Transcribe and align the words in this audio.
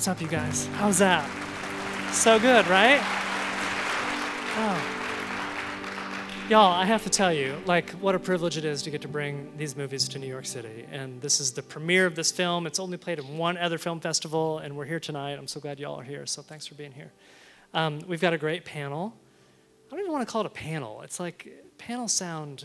What's 0.00 0.08
up, 0.08 0.22
you 0.22 0.28
guys? 0.28 0.66
How's 0.76 0.96
that? 1.00 1.28
So 2.14 2.40
good, 2.40 2.66
right? 2.68 3.00
Oh. 4.56 6.46
Y'all, 6.48 6.72
I 6.72 6.86
have 6.86 7.02
to 7.04 7.10
tell 7.10 7.30
you, 7.30 7.60
like, 7.66 7.90
what 7.90 8.14
a 8.14 8.18
privilege 8.18 8.56
it 8.56 8.64
is 8.64 8.80
to 8.84 8.90
get 8.90 9.02
to 9.02 9.08
bring 9.08 9.52
these 9.58 9.76
movies 9.76 10.08
to 10.08 10.18
New 10.18 10.26
York 10.26 10.46
City. 10.46 10.86
And 10.90 11.20
this 11.20 11.38
is 11.38 11.52
the 11.52 11.62
premiere 11.62 12.06
of 12.06 12.14
this 12.14 12.32
film. 12.32 12.66
It's 12.66 12.80
only 12.80 12.96
played 12.96 13.18
in 13.18 13.36
one 13.36 13.58
other 13.58 13.76
film 13.76 14.00
festival, 14.00 14.60
and 14.60 14.74
we're 14.74 14.86
here 14.86 15.00
tonight. 15.00 15.32
I'm 15.32 15.46
so 15.46 15.60
glad 15.60 15.78
y'all 15.78 16.00
are 16.00 16.02
here, 16.02 16.24
so 16.24 16.40
thanks 16.40 16.66
for 16.66 16.76
being 16.76 16.92
here. 16.92 17.12
Um, 17.74 18.00
we've 18.08 18.22
got 18.22 18.32
a 18.32 18.38
great 18.38 18.64
panel. 18.64 19.14
I 19.88 19.90
don't 19.90 20.00
even 20.00 20.12
want 20.12 20.26
to 20.26 20.32
call 20.32 20.40
it 20.40 20.46
a 20.46 20.48
panel. 20.48 21.02
It's 21.02 21.20
like, 21.20 21.46
panels 21.76 22.14
sound 22.14 22.64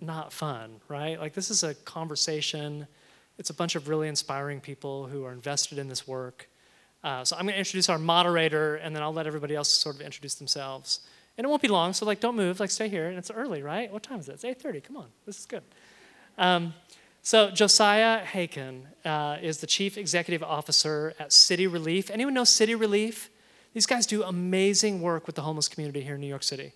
not 0.00 0.32
fun, 0.32 0.76
right? 0.86 1.18
Like, 1.18 1.34
this 1.34 1.50
is 1.50 1.64
a 1.64 1.74
conversation. 1.74 2.86
It's 3.38 3.50
a 3.50 3.54
bunch 3.54 3.74
of 3.74 3.88
really 3.88 4.06
inspiring 4.06 4.60
people 4.60 5.08
who 5.08 5.24
are 5.24 5.32
invested 5.32 5.76
in 5.76 5.88
this 5.88 6.06
work. 6.06 6.46
Uh, 7.02 7.24
so 7.24 7.36
I'm 7.36 7.42
going 7.42 7.54
to 7.54 7.58
introduce 7.58 7.88
our 7.88 7.98
moderator, 7.98 8.76
and 8.76 8.94
then 8.94 9.02
I'll 9.02 9.12
let 9.12 9.26
everybody 9.26 9.54
else 9.54 9.68
sort 9.68 9.96
of 9.96 10.02
introduce 10.02 10.34
themselves 10.34 11.00
and 11.40 11.46
it 11.46 11.48
won't 11.48 11.62
be 11.62 11.68
long. 11.68 11.94
So 11.94 12.04
like, 12.04 12.20
don't 12.20 12.36
move. 12.36 12.60
Like, 12.60 12.70
stay 12.70 12.90
here. 12.90 13.08
And 13.08 13.16
it's 13.16 13.30
early, 13.30 13.62
right? 13.62 13.90
What 13.90 14.02
time 14.02 14.20
is 14.20 14.28
it? 14.28 14.32
It's 14.32 14.44
8:30. 14.44 14.84
Come 14.84 14.98
on, 14.98 15.06
this 15.24 15.38
is 15.38 15.46
good. 15.46 15.62
Um, 16.36 16.74
so 17.22 17.50
Josiah 17.50 18.22
Haken 18.22 18.82
uh, 19.06 19.38
is 19.40 19.58
the 19.58 19.66
chief 19.66 19.96
executive 19.96 20.42
officer 20.42 21.14
at 21.18 21.32
City 21.32 21.66
Relief. 21.66 22.10
Anyone 22.10 22.34
know 22.34 22.44
City 22.44 22.74
Relief? 22.74 23.30
These 23.72 23.86
guys 23.86 24.06
do 24.06 24.22
amazing 24.22 25.00
work 25.00 25.26
with 25.26 25.34
the 25.34 25.40
homeless 25.40 25.66
community 25.66 26.02
here 26.02 26.16
in 26.16 26.20
New 26.20 26.26
York 26.26 26.42
City. 26.42 26.72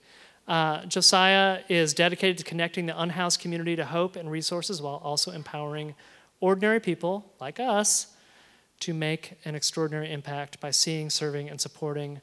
Uh, 0.48 0.86
Josiah 0.86 1.61
is 1.69 1.92
dedicated 1.92 2.39
to 2.39 2.45
connecting 2.45 2.86
the 2.86 2.98
unhoused 2.98 3.41
community 3.41 3.77
to 3.77 3.84
hope 3.84 4.17
and 4.17 4.30
resources 4.30 4.80
while 4.80 4.97
also 5.05 5.30
empowering 5.30 5.95
ordinary 6.41 6.80
people 6.80 7.33
like 7.39 7.61
us 7.61 8.13
to 8.80 8.94
make 8.94 9.39
an 9.44 9.55
extraordinary 9.55 10.12
impact 10.12 10.61
by 10.61 10.70
seeing, 10.70 11.11
serving, 11.11 11.48
and 11.48 11.61
supporting 11.61 12.20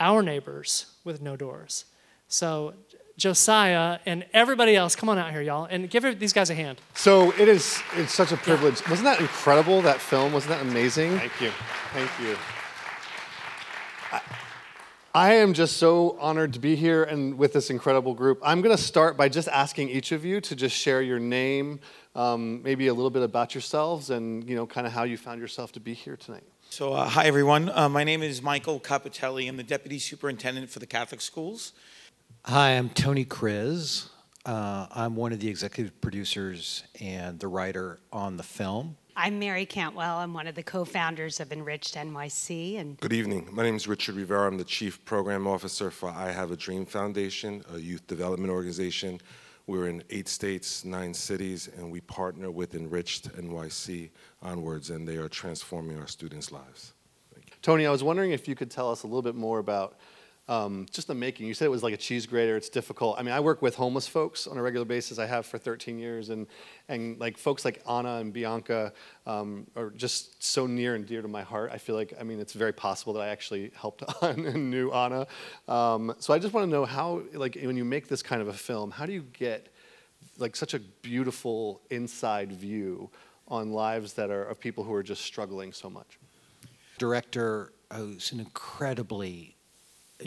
our 0.00 0.22
neighbors 0.22 0.86
with 1.04 1.20
no 1.20 1.36
doors. 1.36 1.84
So, 2.28 2.74
Josiah 3.16 3.98
and 4.06 4.24
everybody 4.32 4.74
else, 4.74 4.96
come 4.96 5.08
on 5.08 5.18
out 5.18 5.30
here, 5.30 5.42
y'all, 5.42 5.66
and 5.66 5.88
give 5.88 6.18
these 6.18 6.32
guys 6.32 6.50
a 6.50 6.54
hand. 6.54 6.80
So 6.94 7.30
it 7.32 7.48
is. 7.48 7.80
It's 7.94 8.12
such 8.12 8.32
a 8.32 8.36
privilege. 8.36 8.80
Yeah. 8.80 8.90
Wasn't 8.90 9.04
that 9.04 9.20
incredible? 9.20 9.82
That 9.82 10.00
film 10.00 10.32
wasn't 10.32 10.58
that 10.58 10.62
amazing? 10.62 11.18
Thank 11.18 11.40
you. 11.40 11.50
Thank 11.92 12.10
you. 12.20 12.36
I, 14.10 14.20
I 15.14 15.34
am 15.34 15.52
just 15.52 15.76
so 15.76 16.16
honored 16.18 16.54
to 16.54 16.58
be 16.58 16.74
here 16.74 17.04
and 17.04 17.36
with 17.36 17.52
this 17.52 17.68
incredible 17.68 18.14
group. 18.14 18.40
I'm 18.42 18.62
going 18.62 18.74
to 18.74 18.82
start 18.82 19.16
by 19.16 19.28
just 19.28 19.46
asking 19.48 19.90
each 19.90 20.10
of 20.10 20.24
you 20.24 20.40
to 20.40 20.56
just 20.56 20.74
share 20.74 21.02
your 21.02 21.18
name, 21.18 21.80
um, 22.14 22.62
maybe 22.62 22.88
a 22.88 22.94
little 22.94 23.10
bit 23.10 23.22
about 23.22 23.54
yourselves, 23.54 24.10
and 24.10 24.48
you 24.48 24.54
know, 24.54 24.66
kind 24.66 24.86
of 24.86 24.92
how 24.92 25.04
you 25.04 25.16
found 25.16 25.40
yourself 25.40 25.72
to 25.72 25.80
be 25.80 25.94
here 25.94 26.16
tonight. 26.16 26.44
So, 26.70 26.92
uh, 26.92 27.08
hi 27.08 27.26
everyone. 27.26 27.70
Uh, 27.70 27.88
my 27.88 28.04
name 28.04 28.22
is 28.22 28.42
Michael 28.42 28.80
Capitelli. 28.80 29.48
I'm 29.48 29.56
the 29.56 29.62
Deputy 29.62 29.98
Superintendent 29.98 30.70
for 30.70 30.78
the 30.78 30.86
Catholic 30.86 31.20
Schools. 31.20 31.72
Hi, 32.44 32.70
I'm 32.70 32.90
Tony 32.90 33.24
Kriz. 33.24 34.08
Uh, 34.44 34.86
I'm 34.90 35.14
one 35.14 35.32
of 35.32 35.40
the 35.40 35.48
executive 35.48 36.00
producers 36.00 36.82
and 37.00 37.38
the 37.38 37.46
writer 37.46 38.00
on 38.12 38.36
the 38.36 38.42
film. 38.42 38.96
I'm 39.14 39.38
Mary 39.38 39.66
Cantwell. 39.66 40.16
I'm 40.16 40.32
one 40.32 40.46
of 40.46 40.54
the 40.54 40.62
co-founders 40.62 41.38
of 41.38 41.52
Enriched 41.52 41.94
NYC. 41.94 42.80
And 42.80 42.98
good 42.98 43.12
evening. 43.12 43.48
My 43.52 43.62
name 43.62 43.76
is 43.76 43.86
Richard 43.86 44.16
Rivera. 44.16 44.48
I'm 44.48 44.56
the 44.56 44.64
chief 44.64 45.04
program 45.04 45.46
officer 45.46 45.90
for 45.90 46.08
I 46.08 46.32
Have 46.32 46.50
a 46.50 46.56
Dream 46.56 46.86
Foundation, 46.86 47.62
a 47.72 47.78
youth 47.78 48.06
development 48.06 48.50
organization. 48.50 49.20
We're 49.66 49.88
in 49.88 50.02
eight 50.10 50.28
states, 50.28 50.84
nine 50.84 51.14
cities, 51.14 51.68
and 51.76 51.90
we 51.90 52.00
partner 52.00 52.50
with 52.50 52.74
Enriched 52.74 53.32
NYC 53.36 54.10
onwards, 54.42 54.90
and 54.90 55.06
they 55.06 55.16
are 55.16 55.28
transforming 55.28 55.98
our 55.98 56.08
students' 56.08 56.50
lives. 56.50 56.94
Tony, 57.62 57.86
I 57.86 57.90
was 57.90 58.02
wondering 58.02 58.32
if 58.32 58.48
you 58.48 58.56
could 58.56 58.70
tell 58.70 58.90
us 58.90 59.04
a 59.04 59.06
little 59.06 59.22
bit 59.22 59.36
more 59.36 59.60
about 59.60 59.98
um, 60.52 60.86
just 60.90 61.08
the 61.08 61.14
making. 61.14 61.46
You 61.46 61.54
said 61.54 61.64
it 61.64 61.70
was 61.70 61.82
like 61.82 61.94
a 61.94 61.98
cheese 61.98 62.26
grater. 62.26 62.56
It's 62.56 62.68
difficult. 62.68 63.18
I 63.18 63.22
mean, 63.22 63.32
I 63.32 63.40
work 63.40 63.62
with 63.62 63.74
homeless 63.74 64.06
folks 64.06 64.46
on 64.46 64.58
a 64.58 64.62
regular 64.62 64.84
basis. 64.84 65.18
I 65.18 65.24
have 65.24 65.46
for 65.46 65.56
13 65.56 65.98
years, 65.98 66.28
and 66.28 66.46
and 66.88 67.18
like 67.18 67.38
folks 67.38 67.64
like 67.64 67.80
Anna 67.88 68.16
and 68.16 68.32
Bianca 68.34 68.92
um, 69.26 69.66
are 69.76 69.90
just 69.90 70.44
so 70.44 70.66
near 70.66 70.94
and 70.94 71.06
dear 71.06 71.22
to 71.22 71.28
my 71.28 71.42
heart. 71.42 71.70
I 71.72 71.78
feel 71.78 71.94
like 71.94 72.12
I 72.20 72.22
mean, 72.22 72.38
it's 72.38 72.52
very 72.52 72.72
possible 72.72 73.14
that 73.14 73.20
I 73.20 73.28
actually 73.28 73.70
helped 73.74 74.02
Anna 74.22 74.50
and 74.50 74.70
knew 74.70 74.92
Anna. 74.92 75.26
Um, 75.68 76.14
so 76.18 76.34
I 76.34 76.38
just 76.38 76.52
want 76.52 76.66
to 76.66 76.70
know 76.70 76.84
how, 76.84 77.22
like, 77.32 77.56
when 77.62 77.76
you 77.78 77.84
make 77.84 78.08
this 78.08 78.22
kind 78.22 78.42
of 78.42 78.48
a 78.48 78.52
film, 78.52 78.90
how 78.90 79.06
do 79.06 79.12
you 79.12 79.22
get 79.32 79.74
like 80.38 80.54
such 80.54 80.74
a 80.74 80.80
beautiful 81.00 81.80
inside 81.90 82.52
view 82.52 83.10
on 83.48 83.72
lives 83.72 84.12
that 84.14 84.30
are 84.30 84.44
of 84.44 84.60
people 84.60 84.84
who 84.84 84.92
are 84.92 85.02
just 85.02 85.22
struggling 85.22 85.72
so 85.72 85.88
much? 85.88 86.18
Director 86.98 87.72
who's 87.90 88.32
an 88.32 88.40
incredibly 88.40 89.56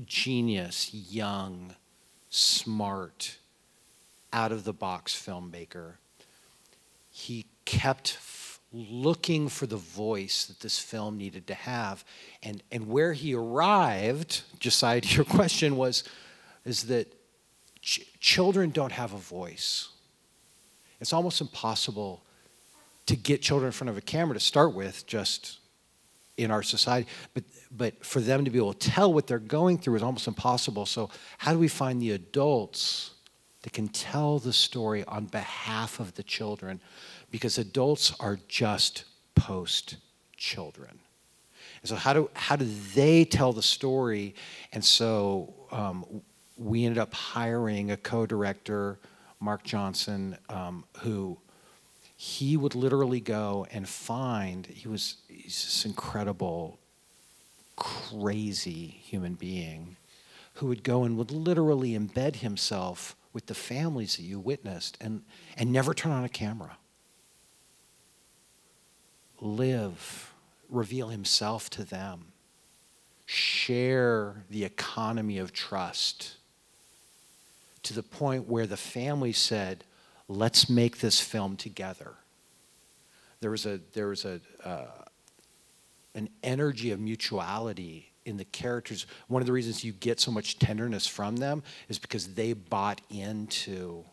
genius, 0.06 0.94
young, 0.94 1.76
smart, 2.30 3.38
out 4.34 4.52
of 4.52 4.64
the 4.64 4.74
box 4.74 5.14
filmmaker. 5.14 5.94
He 7.10 7.46
kept 7.64 8.18
f- 8.20 8.60
looking 8.74 9.48
for 9.48 9.66
the 9.66 9.78
voice 9.78 10.46
that 10.46 10.60
this 10.60 10.78
film 10.78 11.18
needed 11.18 11.48
to 11.48 11.54
have. 11.54 12.04
And, 12.44 12.62
and 12.72 12.90
where 12.90 13.14
he 13.14 13.34
arrived, 13.34 14.42
Josiah, 14.60 15.02
to 15.02 15.16
your 15.16 15.26
question, 15.26 15.78
was 15.78 16.04
is 16.66 16.84
that 16.88 17.14
ch- 17.82 18.02
children 18.20 18.72
don't 18.72 18.92
have 18.92 19.14
a 19.14 19.18
voice. 19.18 19.90
It's 21.00 21.14
almost 21.14 21.40
impossible 21.40 22.24
to 23.06 23.16
get 23.16 23.42
children 23.42 23.68
in 23.68 23.72
front 23.72 23.90
of 23.90 23.98
a 23.98 24.02
camera 24.02 24.34
to 24.34 24.40
start 24.40 24.74
with, 24.74 25.06
just 25.06 25.60
in 26.38 26.52
our 26.52 26.64
society. 26.64 27.08
But, 27.34 27.44
but 27.72 28.06
for 28.06 28.20
them 28.20 28.46
to 28.46 28.52
be 28.52 28.58
able 28.58 28.74
to 28.74 28.90
tell 28.90 29.14
what 29.14 29.28
they're 29.28 29.40
going 29.40 29.78
through 29.78 29.96
is 29.96 30.04
almost 30.04 30.28
impossible. 30.28 30.86
So, 30.86 31.10
how 31.38 31.54
do 31.54 31.60
we 31.60 31.68
find 31.68 32.02
the 32.02 32.12
adults 32.12 33.12
that 33.62 33.74
can 33.74 33.88
tell 33.88 34.40
the 34.40 34.54
story 34.54 35.04
on 35.06 35.26
behalf 35.26 36.00
of 36.00 36.14
the 36.16 36.24
children? 36.24 36.82
Because 37.32 37.58
adults 37.58 38.14
are 38.20 38.40
just 38.48 39.06
post 39.34 39.98
children. 40.36 41.00
And 41.82 41.90
so, 41.90 41.96
how 41.96 42.14
do, 42.14 42.30
how 42.34 42.56
do 42.56 42.66
they 42.94 43.26
tell 43.26 43.54
the 43.54 43.64
story? 43.64 44.36
And 44.74 44.84
so, 44.84 45.54
um, 45.72 46.22
we 46.58 46.86
ended 46.86 47.00
up 47.00 47.14
hiring 47.14 47.92
a 47.92 47.98
co 47.98 48.26
director, 48.26 49.00
Mark 49.40 49.64
Johnson, 49.64 50.38
um, 50.50 50.86
who 51.00 51.38
he 52.16 52.56
would 52.56 52.76
literally 52.76 53.20
go 53.20 53.68
and 53.72 53.88
find, 53.88 54.66
he 54.68 54.88
was 54.88 55.18
he's 55.28 55.64
this 55.64 55.86
incredible, 55.86 56.80
crazy 57.76 58.88
human 58.88 59.34
being 59.34 59.98
who 60.56 60.68
would 60.68 60.84
go 60.84 61.04
and 61.04 61.18
would 61.18 61.32
literally 61.32 61.92
embed 61.92 62.38
himself 62.38 63.16
with 63.34 63.48
the 63.48 63.54
families 63.54 64.16
that 64.16 64.24
you 64.24 64.40
witnessed 64.40 64.98
and, 65.02 65.22
and 65.58 65.72
never 65.72 65.94
turn 65.94 66.14
on 66.14 66.24
a 66.24 66.30
camera. 66.30 66.78
Live, 69.42 70.34
reveal 70.70 71.10
himself 71.10 71.70
to 71.72 71.84
them, 71.84 72.32
share 73.26 74.46
the 74.50 74.64
economy 74.64 75.38
of 75.38 75.52
trust 75.52 76.38
to 77.84 77.94
the 77.94 78.04
point 78.04 78.48
where 78.48 78.66
the 78.66 78.78
family 78.78 79.34
said, 79.34 79.84
let's 80.28 80.70
make 80.70 81.00
this 81.00 81.20
film 81.20 81.56
together. 81.56 82.14
There 83.42 83.52
was 83.52 83.66
a, 83.66 83.80
there 83.94 84.08
was 84.08 84.26
a, 84.26 84.42
uh, 84.64 84.86
an 86.14 86.30
energy 86.44 86.92
of 86.92 87.00
mutuality 87.00 88.12
in 88.26 88.38
the 88.38 88.46
characters. 88.46 89.06
One 89.28 89.42
of 89.42 89.46
the 89.46 89.54
reasons 89.54 89.84
you 89.84 89.92
get 89.92 90.20
so 90.20 90.32
much 90.32 90.58
tenderness 90.58 91.06
from 91.06 91.38
them 91.38 91.64
is 91.90 92.00
because 92.00 92.34
they 92.34 92.54
bought 92.54 93.02
into 93.10 94.04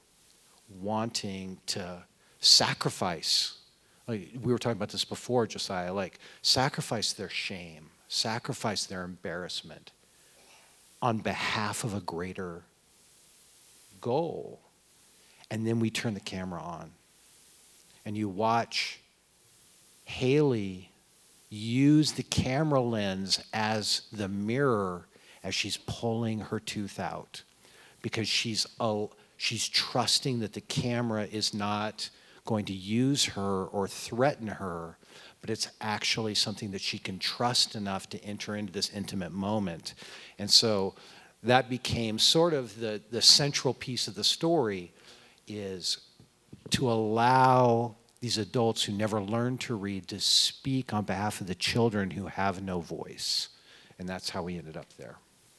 wanting 0.68 1.58
to 1.66 2.02
sacrifice. 2.40 3.58
Like 4.06 4.30
we 4.42 4.52
were 4.52 4.58
talking 4.58 4.76
about 4.76 4.90
this 4.90 5.04
before, 5.04 5.46
Josiah, 5.46 5.94
like 5.94 6.18
sacrifice 6.42 7.12
their 7.12 7.30
shame, 7.30 7.90
sacrifice 8.08 8.84
their 8.84 9.04
embarrassment 9.04 9.92
on 11.00 11.18
behalf 11.18 11.84
of 11.84 11.94
a 11.94 12.00
greater 12.00 12.62
goal 14.00 14.60
and 15.52 15.66
then 15.66 15.78
we 15.78 15.90
turn 15.90 16.14
the 16.14 16.20
camera 16.20 16.62
on. 16.62 16.90
And 18.06 18.16
you 18.16 18.26
watch 18.26 19.00
Haley 20.06 20.90
use 21.50 22.12
the 22.12 22.22
camera 22.22 22.80
lens 22.80 23.38
as 23.52 24.00
the 24.10 24.28
mirror 24.28 25.04
as 25.44 25.54
she's 25.54 25.76
pulling 25.76 26.40
her 26.40 26.58
tooth 26.58 26.98
out 26.98 27.42
because 28.00 28.26
she's, 28.26 28.66
uh, 28.80 29.04
she's 29.36 29.68
trusting 29.68 30.40
that 30.40 30.54
the 30.54 30.62
camera 30.62 31.28
is 31.30 31.52
not 31.52 32.08
going 32.46 32.64
to 32.64 32.72
use 32.72 33.26
her 33.26 33.66
or 33.66 33.86
threaten 33.86 34.46
her, 34.46 34.96
but 35.42 35.50
it's 35.50 35.68
actually 35.82 36.34
something 36.34 36.70
that 36.70 36.80
she 36.80 36.98
can 36.98 37.18
trust 37.18 37.74
enough 37.74 38.08
to 38.08 38.24
enter 38.24 38.56
into 38.56 38.72
this 38.72 38.88
intimate 38.88 39.32
moment. 39.32 39.92
And 40.38 40.50
so 40.50 40.94
that 41.42 41.68
became 41.68 42.18
sort 42.18 42.54
of 42.54 42.80
the, 42.80 43.02
the 43.10 43.20
central 43.20 43.74
piece 43.74 44.08
of 44.08 44.14
the 44.14 44.24
story 44.24 44.92
is 45.46 45.98
to 46.70 46.90
allow 46.90 47.96
these 48.20 48.38
adults 48.38 48.84
who 48.84 48.92
never 48.92 49.20
learned 49.20 49.60
to 49.60 49.74
read 49.74 50.06
to 50.08 50.20
speak 50.20 50.94
on 50.94 51.04
behalf 51.04 51.40
of 51.40 51.46
the 51.46 51.54
children 51.54 52.10
who 52.12 52.26
have 52.26 52.62
no 52.62 52.80
voice. 52.80 53.48
And 53.98 54.08
that's 54.08 54.30
how 54.30 54.42
we 54.42 54.56
ended 54.58 54.76
up 54.76 54.86
there. 54.96 55.16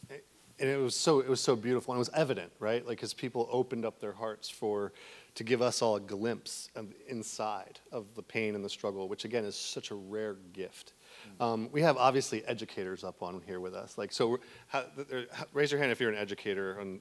and 0.09 0.69
it 0.69 0.77
was 0.77 0.95
so 0.95 1.19
it 1.19 1.27
was 1.27 1.41
so 1.41 1.55
beautiful 1.55 1.93
and 1.93 1.97
it 1.97 1.99
was 1.99 2.09
evident 2.13 2.51
right 2.59 2.85
like 2.87 3.01
as 3.03 3.11
people 3.13 3.49
opened 3.51 3.83
up 3.85 3.99
their 3.99 4.11
hearts 4.13 4.49
for 4.49 4.93
to 5.35 5.43
give 5.43 5.61
us 5.63 5.81
all 5.81 5.95
a 5.95 5.99
glimpse 5.99 6.69
of 6.75 6.93
inside 7.07 7.79
of 7.91 8.05
the 8.15 8.21
pain 8.21 8.53
and 8.53 8.63
the 8.63 8.69
struggle 8.69 9.09
which 9.09 9.25
again 9.25 9.43
is 9.45 9.55
such 9.55 9.89
a 9.91 9.95
rare 9.95 10.35
gift 10.53 10.93
um, 11.39 11.69
we 11.71 11.81
have 11.81 11.97
obviously 11.97 12.45
educators 12.45 13.03
up 13.03 13.23
on 13.23 13.41
here 13.47 13.59
with 13.59 13.73
us 13.73 13.97
like 13.97 14.11
so 14.13 14.39
how, 14.67 14.85
how- 15.31 15.45
raise 15.53 15.71
your 15.71 15.79
hand 15.79 15.91
if 15.91 15.99
you're 15.99 16.11
an 16.11 16.17
educator 16.17 16.77
on 16.79 16.99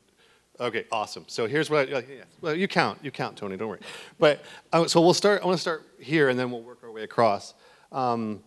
okay 0.61 0.85
awesome 0.93 1.25
so 1.29 1.47
here's 1.47 1.71
what 1.71 1.93
I, 1.93 2.05
well 2.41 2.55
you 2.55 2.69
count 2.69 2.99
you 3.03 3.11
count 3.11 3.37
tony 3.37 3.57
don't 3.57 3.69
worry 3.69 3.81
but 4.19 4.45
uh, 4.73 4.87
so 4.87 5.01
we'll 5.01 5.15
start 5.15 5.43
i 5.43 5.47
want 5.47 5.57
to 5.57 5.61
start 5.61 5.87
here 5.99 6.29
and 6.29 6.39
then 6.39 6.51
we'll 6.51 6.63
work 6.63 6.81
our 6.83 6.91
way 6.91 7.03
across 7.03 7.55
um, 7.91 8.43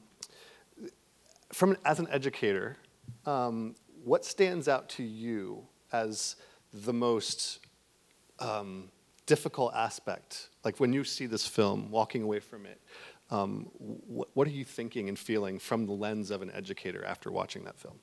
from 1.56 1.78
as 1.86 2.00
an 2.00 2.08
educator, 2.12 2.78
um, 3.26 3.76
what 4.04 4.26
stands 4.26 4.68
out 4.68 4.90
to 4.90 5.04
you 5.04 5.66
as 5.94 6.36
the 6.74 6.92
most 6.92 7.60
um, 8.40 8.90
difficult 9.26 9.74
aspect? 9.74 10.50
Like 10.66 10.82
when 10.82 10.92
you 10.92 11.06
see 11.06 11.28
this 11.28 11.48
film, 11.48 11.92
walking 11.92 12.24
away 12.24 12.42
from 12.42 12.66
it, 12.66 12.82
um, 13.32 13.72
what 13.74 14.48
are 14.48 14.52
you 14.52 14.66
thinking 14.66 15.08
and 15.08 15.18
feeling 15.18 15.58
from 15.58 15.86
the 15.86 15.94
lens 15.94 16.30
of 16.30 16.42
an 16.42 16.52
educator 16.52 17.04
after 17.06 17.32
watching 17.32 17.64
that 17.64 17.80
film? 17.80 18.00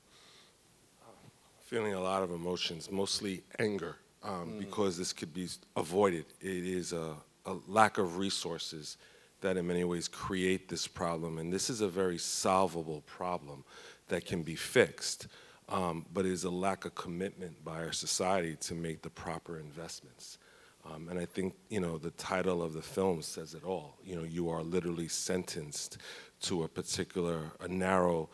Feeling 1.73 1.95
a 1.95 1.99
lot 1.99 2.21
of 2.21 2.29
emotions, 2.29 2.91
mostly 2.91 3.41
anger, 3.57 3.95
um, 4.21 4.53
because 4.59 4.95
this 4.95 5.11
could 5.11 5.33
be 5.33 5.47
avoided. 5.75 6.23
It 6.39 6.67
is 6.67 6.93
a, 6.93 7.15
a 7.47 7.55
lack 7.67 7.97
of 7.97 8.17
resources 8.17 8.97
that, 9.41 9.57
in 9.57 9.65
many 9.65 9.83
ways, 9.83 10.07
create 10.07 10.69
this 10.69 10.87
problem, 10.87 11.39
and 11.39 11.51
this 11.51 11.71
is 11.71 11.81
a 11.81 11.87
very 11.87 12.19
solvable 12.19 13.01
problem 13.07 13.63
that 14.09 14.23
can 14.23 14.43
be 14.43 14.53
fixed. 14.53 15.25
Um, 15.67 16.05
but 16.13 16.27
it 16.27 16.31
is 16.31 16.43
a 16.43 16.49
lack 16.51 16.85
of 16.85 16.93
commitment 16.93 17.65
by 17.65 17.77
our 17.77 17.91
society 17.91 18.55
to 18.67 18.75
make 18.75 19.01
the 19.01 19.09
proper 19.09 19.57
investments. 19.57 20.37
Um, 20.85 21.09
and 21.09 21.17
I 21.17 21.25
think 21.25 21.55
you 21.69 21.79
know 21.79 21.97
the 21.97 22.11
title 22.11 22.61
of 22.61 22.73
the 22.73 22.83
film 22.83 23.23
says 23.23 23.55
it 23.55 23.63
all. 23.63 23.97
You 24.05 24.17
know, 24.17 24.23
you 24.23 24.47
are 24.47 24.61
literally 24.61 25.07
sentenced 25.07 25.97
to 26.41 26.65
a 26.65 26.67
particular, 26.67 27.39
a 27.61 27.67
narrow 27.67 28.29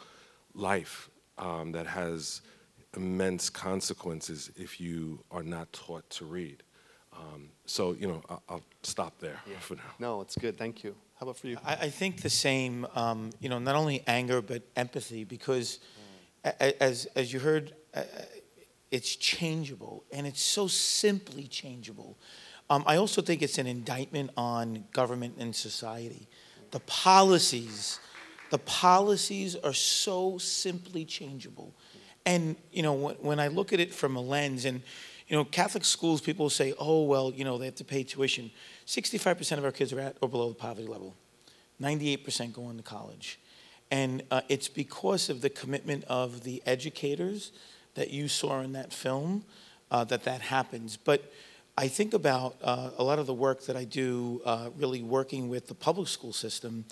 life 0.53 1.09
um, 1.37 1.71
that 1.71 1.87
has 1.87 2.41
immense 2.95 3.49
consequences 3.49 4.51
if 4.55 4.79
you 4.79 5.23
are 5.31 5.43
not 5.43 5.71
taught 5.73 6.09
to 6.11 6.25
read. 6.25 6.63
Um, 7.13 7.49
so 7.65 7.93
you 7.93 8.07
know, 8.07 8.21
I'll, 8.29 8.43
I'll 8.49 8.63
stop 8.83 9.19
there 9.19 9.39
for 9.59 9.75
now. 9.75 9.81
No, 9.99 10.21
it's 10.21 10.35
good. 10.37 10.57
Thank 10.57 10.83
you. 10.83 10.95
How 11.19 11.25
about 11.25 11.37
for 11.37 11.47
you? 11.47 11.57
I, 11.65 11.73
I 11.73 11.89
think 11.89 12.21
the 12.21 12.29
same, 12.29 12.87
um, 12.95 13.31
you 13.41 13.49
know, 13.49 13.59
not 13.59 13.75
only 13.75 14.03
anger 14.07 14.41
but 14.41 14.63
empathy, 14.75 15.23
because 15.23 15.79
a- 16.45 16.53
a- 16.61 16.83
as 16.83 17.05
as 17.15 17.33
you 17.33 17.39
heard, 17.39 17.73
uh, 17.93 18.03
it's 18.91 19.15
changeable, 19.15 20.03
and 20.13 20.25
it's 20.25 20.41
so 20.41 20.67
simply 20.67 21.47
changeable. 21.47 22.17
Um, 22.69 22.83
I 22.85 22.97
also 22.97 23.21
think 23.21 23.41
it's 23.41 23.57
an 23.57 23.67
indictment 23.67 24.29
on 24.37 24.85
government 24.93 25.35
and 25.39 25.55
society. 25.55 26.27
The 26.71 26.79
policies, 26.81 27.99
the 28.51 28.59
policies 28.59 29.55
are 29.55 29.73
so 29.73 30.37
simply 30.37 31.03
changeable, 31.03 31.73
and 32.25 32.55
you 32.71 32.83
know, 32.83 32.93
when, 32.93 33.39
I 33.39 33.47
look 33.47 33.73
at 33.73 33.79
it 33.79 33.93
from 33.93 34.15
a 34.15 34.21
lens, 34.21 34.65
and 34.65 34.81
you 35.27 35.35
know, 35.35 35.45
Catholic 35.45 35.85
schools, 35.85 36.21
people 36.21 36.49
say, 36.49 36.73
oh 36.79 37.03
well, 37.03 37.31
you 37.35 37.43
know, 37.43 37.57
they 37.57 37.65
have 37.65 37.75
to 37.75 37.83
pay 37.83 38.03
tuition. 38.03 38.51
Sixty-five 38.85 39.37
percent 39.37 39.59
of 39.59 39.65
our 39.65 39.71
kids 39.71 39.93
are 39.93 39.99
at 39.99 40.17
or 40.21 40.29
below 40.29 40.49
the 40.49 40.55
poverty 40.55 40.87
level. 40.87 41.15
98% 41.81 42.53
go 42.53 42.65
on 42.65 42.77
to 42.77 42.83
college. 42.83 43.39
And 43.91 44.23
uh, 44.29 44.41
it's 44.49 44.67
because 44.67 45.29
of 45.29 45.41
the 45.41 45.49
commitment 45.49 46.03
of 46.05 46.43
the 46.43 46.61
educators 46.65 47.51
that 47.95 48.11
you 48.11 48.27
saw 48.27 48.59
in 48.61 48.73
that 48.73 48.93
film 48.93 49.43
uh, 49.89 50.03
that 50.05 50.23
that 50.23 50.41
happens. 50.41 50.97
But 50.97 51.31
I 51.77 51.87
think 51.87 52.13
about 52.13 52.57
uh, 52.61 52.91
a 52.97 53.03
lot 53.03 53.19
of 53.19 53.25
the 53.25 53.33
work 53.33 53.65
that 53.65 53.75
I 53.75 53.85
do, 53.85 54.41
uh, 54.45 54.69
really 54.77 55.01
working 55.01 55.49
with 55.49 55.67
the 55.67 55.73
public 55.73 56.07
school 56.07 56.33
system, 56.33 56.85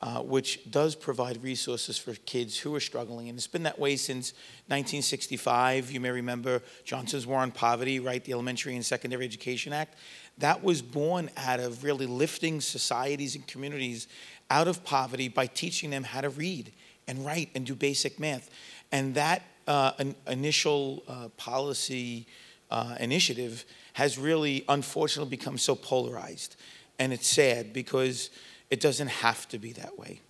uh, 0.00 0.20
which 0.20 0.70
does 0.70 0.94
provide 0.94 1.42
resources 1.42 1.98
for 1.98 2.14
kids 2.14 2.56
who 2.56 2.74
are 2.74 2.80
struggling. 2.80 3.28
And 3.28 3.36
it's 3.36 3.48
been 3.48 3.64
that 3.64 3.78
way 3.78 3.96
since 3.96 4.32
1965. 4.68 5.90
You 5.90 6.00
may 6.00 6.10
remember 6.10 6.62
Johnson's 6.84 7.26
War 7.26 7.40
on 7.40 7.50
Poverty, 7.50 7.98
right? 7.98 8.24
The 8.24 8.32
Elementary 8.32 8.76
and 8.76 8.86
Secondary 8.86 9.24
Education 9.24 9.72
Act. 9.72 9.96
That 10.38 10.62
was 10.62 10.82
born 10.82 11.30
out 11.36 11.58
of 11.58 11.82
really 11.82 12.06
lifting 12.06 12.60
societies 12.60 13.34
and 13.34 13.44
communities 13.46 14.06
out 14.50 14.68
of 14.68 14.84
poverty 14.84 15.28
by 15.28 15.46
teaching 15.46 15.90
them 15.90 16.04
how 16.04 16.20
to 16.20 16.30
read 16.30 16.72
and 17.08 17.24
write 17.26 17.50
and 17.54 17.66
do 17.66 17.74
basic 17.74 18.20
math. 18.20 18.50
And 18.92 19.14
that 19.16 19.42
uh, 19.66 19.92
an 19.98 20.14
initial 20.28 21.02
uh, 21.08 21.28
policy 21.36 22.26
uh, 22.70 22.94
initiative 23.00 23.64
has 23.94 24.16
really, 24.16 24.64
unfortunately, 24.68 25.30
become 25.30 25.58
so 25.58 25.74
polarized. 25.74 26.56
And 26.98 27.12
it's 27.12 27.26
sad 27.26 27.72
because 27.72 28.30
it 28.70 28.80
doesn't 28.80 29.08
have 29.08 29.48
to 29.48 29.58
be 29.58 29.72
that 29.72 29.98
way. 29.98 30.20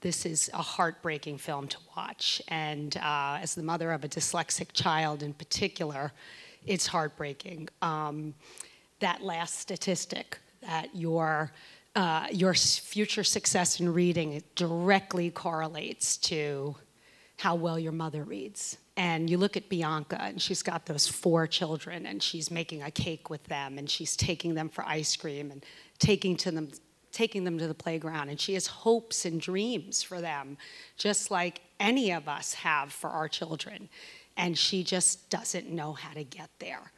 This 0.00 0.26
is 0.26 0.50
a 0.52 0.62
heartbreaking 0.62 1.38
film 1.38 1.68
to 1.68 1.78
watch. 1.96 2.42
And 2.48 2.96
uh, 2.96 3.38
as 3.40 3.54
the 3.54 3.62
mother 3.62 3.92
of 3.92 4.02
a 4.02 4.08
dyslexic 4.08 4.72
child 4.72 5.22
in 5.22 5.32
particular, 5.32 6.12
it's 6.66 6.88
heartbreaking. 6.88 7.68
Um, 7.82 8.34
that 8.98 9.22
last 9.22 9.58
statistic 9.58 10.38
that 10.62 10.94
your, 10.94 11.52
uh, 11.94 12.26
your 12.32 12.54
future 12.54 13.24
success 13.24 13.80
in 13.80 13.92
reading 13.92 14.42
directly 14.54 15.30
correlates 15.30 16.16
to 16.16 16.76
how 17.38 17.54
well 17.54 17.78
your 17.78 17.92
mother 17.92 18.24
reads. 18.24 18.78
And 18.96 19.30
you 19.30 19.38
look 19.38 19.56
at 19.56 19.68
Bianca, 19.68 20.20
and 20.20 20.40
she's 20.40 20.62
got 20.62 20.86
those 20.86 21.08
four 21.08 21.46
children, 21.46 22.06
and 22.06 22.22
she's 22.22 22.50
making 22.50 22.82
a 22.82 22.90
cake 22.90 23.30
with 23.30 23.42
them, 23.44 23.78
and 23.78 23.88
she's 23.88 24.16
taking 24.16 24.54
them 24.54 24.68
for 24.68 24.84
ice 24.84 25.16
cream 25.16 25.50
and 25.50 25.64
taking 25.98 26.36
to 26.38 26.50
them 26.50 26.68
taking 27.12 27.44
them 27.44 27.58
to 27.58 27.68
the 27.68 27.74
playground 27.74 28.28
and 28.28 28.40
she 28.40 28.54
has 28.54 28.66
hopes 28.66 29.24
and 29.24 29.40
dreams 29.40 30.02
for 30.02 30.20
them 30.20 30.56
just 30.96 31.30
like 31.30 31.60
any 31.78 32.10
of 32.10 32.28
us 32.28 32.54
have 32.54 32.92
for 32.92 33.10
our 33.10 33.28
children 33.28 33.88
and 34.36 34.56
she 34.56 34.82
just 34.82 35.28
doesn't 35.30 35.70
know 35.70 35.92
how 35.92 36.12
to 36.12 36.24
get 36.24 36.48
there 36.58 36.92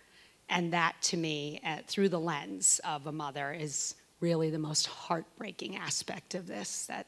and 0.48 0.72
that 0.72 0.94
to 1.02 1.16
me 1.16 1.60
uh, 1.66 1.78
through 1.86 2.08
the 2.08 2.20
lens 2.20 2.80
of 2.84 3.06
a 3.06 3.12
mother 3.12 3.52
is 3.52 3.96
really 4.20 4.50
the 4.50 4.58
most 4.58 4.86
heartbreaking 4.86 5.76
aspect 5.76 6.34
of 6.34 6.46
this 6.46 6.86
that 6.86 7.06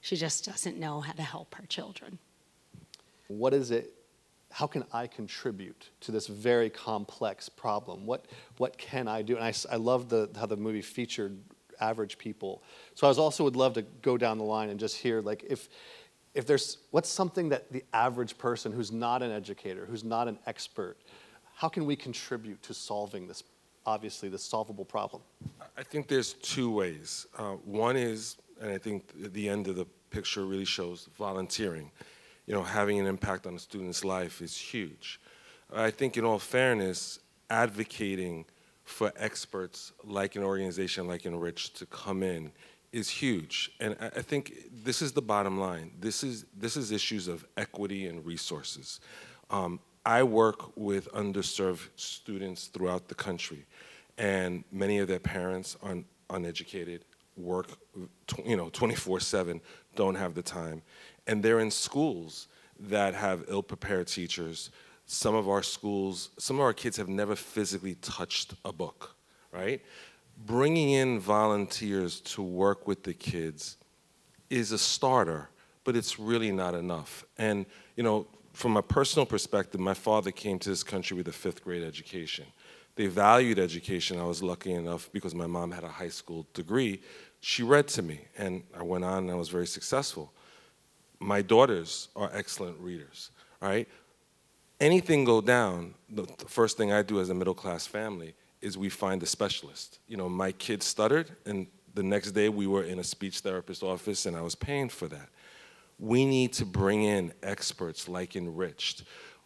she 0.00 0.16
just 0.16 0.44
doesn't 0.44 0.78
know 0.78 1.00
how 1.00 1.12
to 1.12 1.22
help 1.22 1.54
her 1.54 1.66
children 1.66 2.18
What 3.28 3.52
is 3.52 3.70
it? 3.70 3.94
How 4.50 4.66
can 4.66 4.84
I 4.92 5.06
contribute 5.06 5.90
to 6.00 6.12
this 6.12 6.26
very 6.26 6.70
complex 6.70 7.48
problem? 7.48 8.06
What, 8.06 8.24
what 8.56 8.78
can 8.78 9.06
I 9.06 9.20
do? 9.20 9.36
And 9.36 9.44
I, 9.44 9.52
I 9.70 9.76
love 9.76 10.08
the, 10.08 10.30
how 10.34 10.46
the 10.46 10.56
movie 10.56 10.80
featured 10.80 11.38
average 11.80 12.18
people. 12.18 12.62
So 12.94 13.06
I 13.06 13.10
was 13.10 13.18
also 13.18 13.44
would 13.44 13.56
love 13.56 13.74
to 13.74 13.82
go 14.02 14.16
down 14.16 14.38
the 14.38 14.44
line 14.44 14.70
and 14.70 14.78
just 14.78 14.96
hear 14.96 15.20
like 15.20 15.44
if, 15.48 15.68
if 16.34 16.46
there's 16.46 16.78
what's 16.90 17.08
something 17.08 17.48
that 17.48 17.72
the 17.72 17.84
average 17.92 18.38
person 18.38 18.72
who's 18.72 18.92
not 18.92 19.22
an 19.22 19.30
educator, 19.30 19.86
who's 19.86 20.04
not 20.04 20.28
an 20.28 20.38
expert, 20.46 20.96
how 21.54 21.68
can 21.68 21.86
we 21.86 21.96
contribute 21.96 22.62
to 22.62 22.72
solving 22.72 23.26
this, 23.26 23.42
obviously, 23.84 24.28
this 24.28 24.44
solvable 24.44 24.84
problem? 24.84 25.22
I 25.76 25.82
think 25.82 26.06
there's 26.06 26.34
two 26.34 26.70
ways. 26.70 27.26
Uh, 27.36 27.54
one 27.64 27.96
is, 27.96 28.36
and 28.60 28.70
I 28.70 28.78
think 28.78 29.12
the 29.32 29.48
end 29.48 29.66
of 29.66 29.74
the 29.74 29.86
picture 30.10 30.44
really 30.46 30.64
shows 30.64 31.08
volunteering. 31.18 31.90
You 32.46 32.54
know, 32.54 32.62
having 32.62 32.98
an 33.00 33.06
impact 33.06 33.46
on 33.46 33.54
a 33.56 33.58
student's 33.58 34.04
life 34.04 34.40
is 34.40 34.56
huge. 34.56 35.20
I 35.74 35.90
think, 35.90 36.16
in 36.16 36.24
all 36.24 36.38
fairness, 36.38 37.18
advocating 37.50 38.44
for 38.88 39.12
experts 39.16 39.92
like 40.02 40.34
an 40.34 40.42
organization 40.42 41.06
like 41.06 41.26
Enrich 41.26 41.74
to 41.74 41.86
come 41.86 42.22
in 42.22 42.50
is 42.90 43.08
huge. 43.08 43.70
And 43.80 43.96
I 44.00 44.22
think 44.22 44.54
this 44.84 45.02
is 45.02 45.12
the 45.12 45.20
bottom 45.20 45.60
line. 45.60 45.92
This 46.00 46.24
is, 46.24 46.46
this 46.56 46.74
is 46.76 46.90
issues 46.90 47.28
of 47.28 47.44
equity 47.58 48.06
and 48.06 48.24
resources. 48.24 49.00
Um, 49.50 49.78
I 50.06 50.22
work 50.22 50.74
with 50.74 51.12
underserved 51.12 51.88
students 51.96 52.68
throughout 52.68 53.08
the 53.08 53.14
country, 53.14 53.66
and 54.16 54.64
many 54.72 54.98
of 54.98 55.06
their 55.06 55.20
parents 55.20 55.76
are 55.82 55.98
uneducated, 56.30 57.04
work, 57.36 57.66
you 58.44 58.56
know, 58.56 58.70
24/7, 58.70 59.60
don't 59.96 60.14
have 60.14 60.34
the 60.34 60.42
time, 60.42 60.80
and 61.26 61.42
they're 61.42 61.60
in 61.60 61.70
schools 61.70 62.48
that 62.80 63.14
have 63.14 63.44
ill-prepared 63.48 64.06
teachers. 64.06 64.70
Some 65.10 65.34
of 65.34 65.48
our 65.48 65.62
schools, 65.62 66.28
some 66.38 66.56
of 66.56 66.62
our 66.62 66.74
kids 66.74 66.98
have 66.98 67.08
never 67.08 67.34
physically 67.34 67.94
touched 67.94 68.52
a 68.62 68.72
book, 68.72 69.16
right? 69.52 69.80
Bringing 70.44 70.90
in 70.90 71.18
volunteers 71.18 72.20
to 72.20 72.42
work 72.42 72.86
with 72.86 73.04
the 73.04 73.14
kids 73.14 73.78
is 74.50 74.70
a 74.70 74.76
starter, 74.76 75.48
but 75.84 75.96
it's 75.96 76.18
really 76.18 76.52
not 76.52 76.74
enough. 76.74 77.24
And, 77.38 77.64
you 77.96 78.02
know, 78.02 78.26
from 78.52 78.76
a 78.76 78.82
personal 78.82 79.24
perspective, 79.24 79.80
my 79.80 79.94
father 79.94 80.30
came 80.30 80.58
to 80.58 80.68
this 80.68 80.82
country 80.82 81.16
with 81.16 81.26
a 81.28 81.32
fifth 81.32 81.64
grade 81.64 81.82
education. 81.82 82.44
They 82.94 83.06
valued 83.06 83.58
education. 83.58 84.20
I 84.20 84.24
was 84.24 84.42
lucky 84.42 84.74
enough 84.74 85.08
because 85.10 85.34
my 85.34 85.46
mom 85.46 85.70
had 85.70 85.84
a 85.84 85.88
high 85.88 86.10
school 86.10 86.46
degree. 86.52 87.00
She 87.40 87.62
read 87.62 87.88
to 87.88 88.02
me, 88.02 88.20
and 88.36 88.62
I 88.78 88.82
went 88.82 89.04
on 89.04 89.22
and 89.22 89.30
I 89.30 89.36
was 89.36 89.48
very 89.48 89.66
successful. 89.66 90.34
My 91.18 91.40
daughters 91.40 92.08
are 92.14 92.30
excellent 92.34 92.78
readers, 92.78 93.30
right? 93.62 93.88
Anything 94.80 95.24
go 95.24 95.40
down, 95.40 95.94
the, 96.08 96.26
first 96.46 96.76
thing 96.76 96.92
I 96.92 97.02
do 97.02 97.20
as 97.20 97.30
a 97.30 97.34
middle 97.34 97.54
class 97.54 97.86
family 97.86 98.34
is 98.62 98.78
we 98.78 98.88
find 98.88 99.22
a 99.22 99.26
specialist. 99.26 99.98
You 100.06 100.16
know, 100.16 100.28
my 100.28 100.52
kid 100.52 100.82
stuttered, 100.82 101.30
and 101.46 101.66
the 101.94 102.02
next 102.02 102.32
day 102.32 102.48
we 102.48 102.66
were 102.66 102.84
in 102.84 102.98
a 102.98 103.04
speech 103.04 103.40
therapist 103.40 103.82
office, 103.82 104.26
and 104.26 104.36
I 104.36 104.40
was 104.40 104.54
paying 104.54 104.88
for 104.88 105.08
that. 105.08 105.28
We 105.98 106.24
need 106.24 106.52
to 106.54 106.64
bring 106.64 107.02
in 107.02 107.32
experts 107.42 108.08
like 108.08 108.36
Enriched 108.36 109.02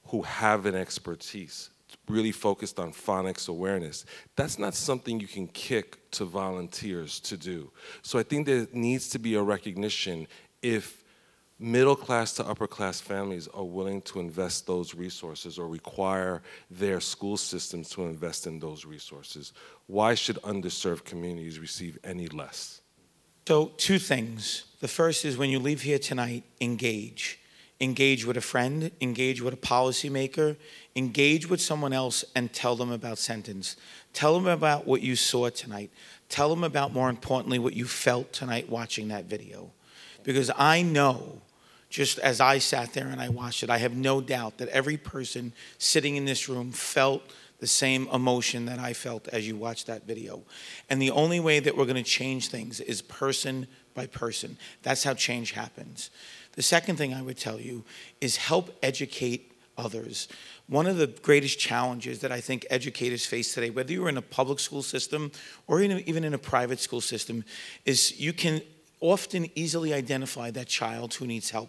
who 0.07 0.23
have 0.23 0.67
an 0.67 0.75
expertise 0.75 1.71
really 2.09 2.33
focused 2.33 2.79
on 2.79 2.93
phonics 2.93 3.49
awareness. 3.49 4.05
That's 4.37 4.59
not 4.59 4.75
something 4.75 5.21
you 5.21 5.29
can 5.29 5.47
kick 5.49 6.11
to 6.12 6.25
volunteers 6.25 7.21
to 7.21 7.37
do. 7.37 7.71
So 8.03 8.19
I 8.19 8.23
think 8.23 8.47
there 8.47 8.67
needs 8.73 9.09
to 9.11 9.19
be 9.19 9.35
a 9.35 9.43
recognition 9.43 10.27
if 10.62 11.01
middle 11.62 11.97
class 11.97 12.33
to 12.35 12.47
upper 12.47 12.66
class 12.66 13.00
families 13.00 13.49
are 13.49 13.64
willing 13.64 14.02
to 14.02 14.21
invest 14.21 14.66
those 14.66 14.95
resources 14.95 15.59
or 15.59 15.69
require 15.69 16.42
their 16.71 17.00
school 17.00 17.37
systems 17.37 17.88
to 17.90 18.04
invest 18.04 18.47
in 18.47 18.59
those 18.59 18.85
resources, 18.85 19.52
why 19.87 20.14
should 20.14 20.37
underserved 20.42 21.04
communities 21.04 21.59
receive 21.59 21.99
any 22.04 22.26
less? 22.28 22.81
So, 23.47 23.73
two 23.76 23.99
things. 23.99 24.64
The 24.81 24.88
first 24.88 25.25
is 25.25 25.37
when 25.37 25.50
you 25.50 25.59
leave 25.59 25.83
here 25.83 25.99
tonight, 25.99 26.45
engage. 26.61 27.38
Engage 27.81 28.25
with 28.25 28.37
a 28.37 28.40
friend, 28.40 28.92
engage 29.00 29.42
with 29.42 29.54
a 29.54 29.57
policymaker, 29.57 30.57
engage 30.95 31.49
with 31.49 31.61
someone 31.61 31.92
else, 31.92 32.25
and 32.37 32.52
tell 32.52 32.76
them 32.76 32.92
about 32.92 33.19
sentence. 33.19 33.76
Tell 34.12 34.35
them 34.35 34.47
about 34.47 34.87
what 34.87 35.02
you 35.02 35.16
saw 35.16 35.49
tonight. 35.49 35.90
Tell 36.28 36.49
them 36.49 36.62
about, 36.62 36.92
more 36.92 37.11
importantly, 37.11 37.59
what 37.59 37.75
you 37.75 37.85
felt 37.85 38.33
tonight 38.33 38.69
watching 38.69 39.09
that 39.09 39.25
video. 39.25 39.73
Because 40.23 40.50
I 40.57 40.83
know 40.83 41.40
just 41.93 42.19
as 42.21 42.41
I 42.41 42.57
sat 42.57 42.95
there 42.95 43.09
and 43.09 43.21
I 43.21 43.29
watched 43.29 43.63
it, 43.63 43.69
I 43.69 43.77
have 43.77 43.95
no 43.95 44.23
doubt 44.23 44.57
that 44.59 44.69
every 44.69 44.97
person 44.97 45.53
sitting 45.77 46.17
in 46.17 46.25
this 46.25 46.49
room 46.49 46.73
felt 46.73 47.23
the 47.59 47.67
same 47.67 48.09
emotion 48.09 48.65
that 48.65 48.79
I 48.79 48.95
felt 48.95 49.29
as 49.29 49.47
you 49.47 49.57
watched 49.57 49.89
that 49.89 50.07
video. 50.07 50.43
And 50.89 51.01
the 51.01 51.11
only 51.11 51.39
way 51.39 51.61
that 51.61 51.77
we're 51.77 51.85
going 51.85 52.03
to 52.03 52.03
change 52.03 52.49
things 52.49 52.81
is 52.81 53.03
person 53.03 53.67
by 53.95 54.07
person. 54.07 54.57
That's 54.83 55.05
how 55.05 55.13
change 55.13 55.53
happens. 55.53 56.09
The 56.53 56.63
second 56.63 56.97
thing 56.97 57.13
I 57.13 57.21
would 57.21 57.37
tell 57.37 57.61
you 57.61 57.85
is 58.23 58.37
help 58.37 58.75
educate 58.83 59.53
others. 59.77 60.29
One 60.69 60.87
of 60.87 60.97
the 60.97 61.09
greatest 61.09 61.59
challenges 61.59 62.21
that 62.21 62.33
I 62.33 62.41
think 62.41 62.65
educators 62.71 63.27
face 63.27 63.53
today, 63.53 63.69
whether 63.69 63.93
you're 63.93 64.09
in 64.09 64.17
a 64.17 64.23
public 64.23 64.61
school 64.61 64.83
system 64.83 65.31
or 65.67 65.83
even 65.83 66.25
in 66.25 66.33
a 66.33 66.39
private 66.39 66.81
school 66.81 67.03
system, 67.03 67.45
is 67.85 68.19
you 68.19 68.33
can 68.33 68.63
often 69.01 69.51
easily 69.55 69.93
identify 69.93 70.51
that 70.53 70.69
child 70.69 71.13
who 71.13 71.27
needs 71.27 71.51
help 71.51 71.69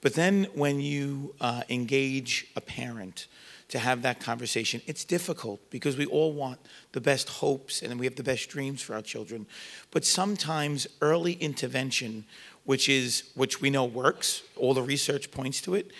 but 0.00 0.14
then 0.14 0.46
when 0.54 0.80
you 0.80 1.34
uh, 1.40 1.62
engage 1.68 2.46
a 2.54 2.60
parent 2.60 3.26
to 3.68 3.78
have 3.78 4.02
that 4.02 4.20
conversation, 4.20 4.80
it's 4.86 5.04
difficult 5.04 5.60
because 5.70 5.96
we 5.96 6.06
all 6.06 6.32
want 6.32 6.58
the 6.92 7.00
best 7.00 7.28
hopes 7.28 7.82
and 7.82 7.98
we 7.98 8.06
have 8.06 8.16
the 8.16 8.22
best 8.22 8.48
dreams 8.48 8.80
for 8.80 8.94
our 8.94 9.02
children. 9.02 9.46
But 9.90 10.04
sometimes 10.04 10.86
early 11.02 11.34
intervention, 11.34 12.24
which 12.64 12.88
is 12.88 13.24
which 13.34 13.60
we 13.60 13.70
know 13.70 13.84
works, 13.84 14.42
all 14.56 14.72
the 14.72 14.82
research 14.82 15.30
points 15.30 15.60
to 15.62 15.74
it, 15.74 15.90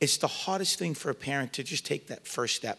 it's 0.00 0.18
the 0.18 0.26
hardest 0.26 0.78
thing 0.78 0.94
for 0.94 1.10
a 1.10 1.14
parent 1.14 1.52
to 1.54 1.64
just 1.64 1.86
take 1.86 2.06
that 2.08 2.26
first 2.26 2.56
step 2.56 2.78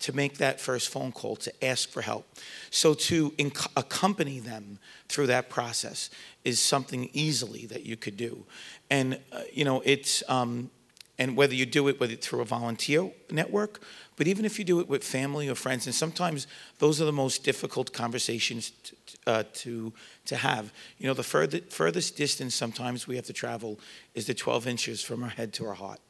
to 0.00 0.12
make 0.14 0.38
that 0.38 0.60
first 0.60 0.88
phone 0.88 1.12
call 1.12 1.36
to 1.36 1.64
ask 1.64 1.88
for 1.88 2.02
help. 2.02 2.26
So 2.70 2.94
to 2.94 3.30
inc- 3.32 3.70
accompany 3.76 4.38
them 4.38 4.78
through 5.08 5.26
that 5.28 5.48
process 5.50 6.10
is 6.44 6.60
something 6.60 7.10
easily 7.12 7.66
that 7.66 7.84
you 7.84 7.96
could 7.96 8.16
do. 8.16 8.44
And, 8.90 9.18
uh, 9.32 9.42
you 9.52 9.64
know, 9.64 9.82
it's, 9.84 10.22
um, 10.28 10.70
and 11.18 11.36
whether 11.36 11.54
you 11.54 11.66
do 11.66 11.88
it 11.88 11.98
whether 11.98 12.14
through 12.14 12.42
a 12.42 12.44
volunteer 12.44 13.10
network, 13.30 13.80
but 14.16 14.28
even 14.28 14.44
if 14.44 14.58
you 14.58 14.64
do 14.64 14.80
it 14.80 14.88
with 14.88 15.02
family 15.02 15.48
or 15.48 15.54
friends, 15.54 15.86
and 15.86 15.94
sometimes 15.94 16.46
those 16.78 17.00
are 17.00 17.04
the 17.04 17.12
most 17.12 17.42
difficult 17.42 17.92
conversations 17.92 18.70
to, 18.84 18.96
uh, 19.26 19.42
to, 19.54 19.92
to 20.26 20.36
have. 20.36 20.72
You 20.98 21.08
know, 21.08 21.14
the 21.14 21.24
further, 21.24 21.60
furthest 21.70 22.16
distance 22.16 22.54
sometimes 22.54 23.08
we 23.08 23.16
have 23.16 23.26
to 23.26 23.32
travel 23.32 23.80
is 24.14 24.26
the 24.26 24.34
12 24.34 24.66
inches 24.68 25.02
from 25.02 25.24
our 25.24 25.30
head 25.30 25.52
to 25.54 25.66
our 25.66 25.74
heart. 25.74 26.00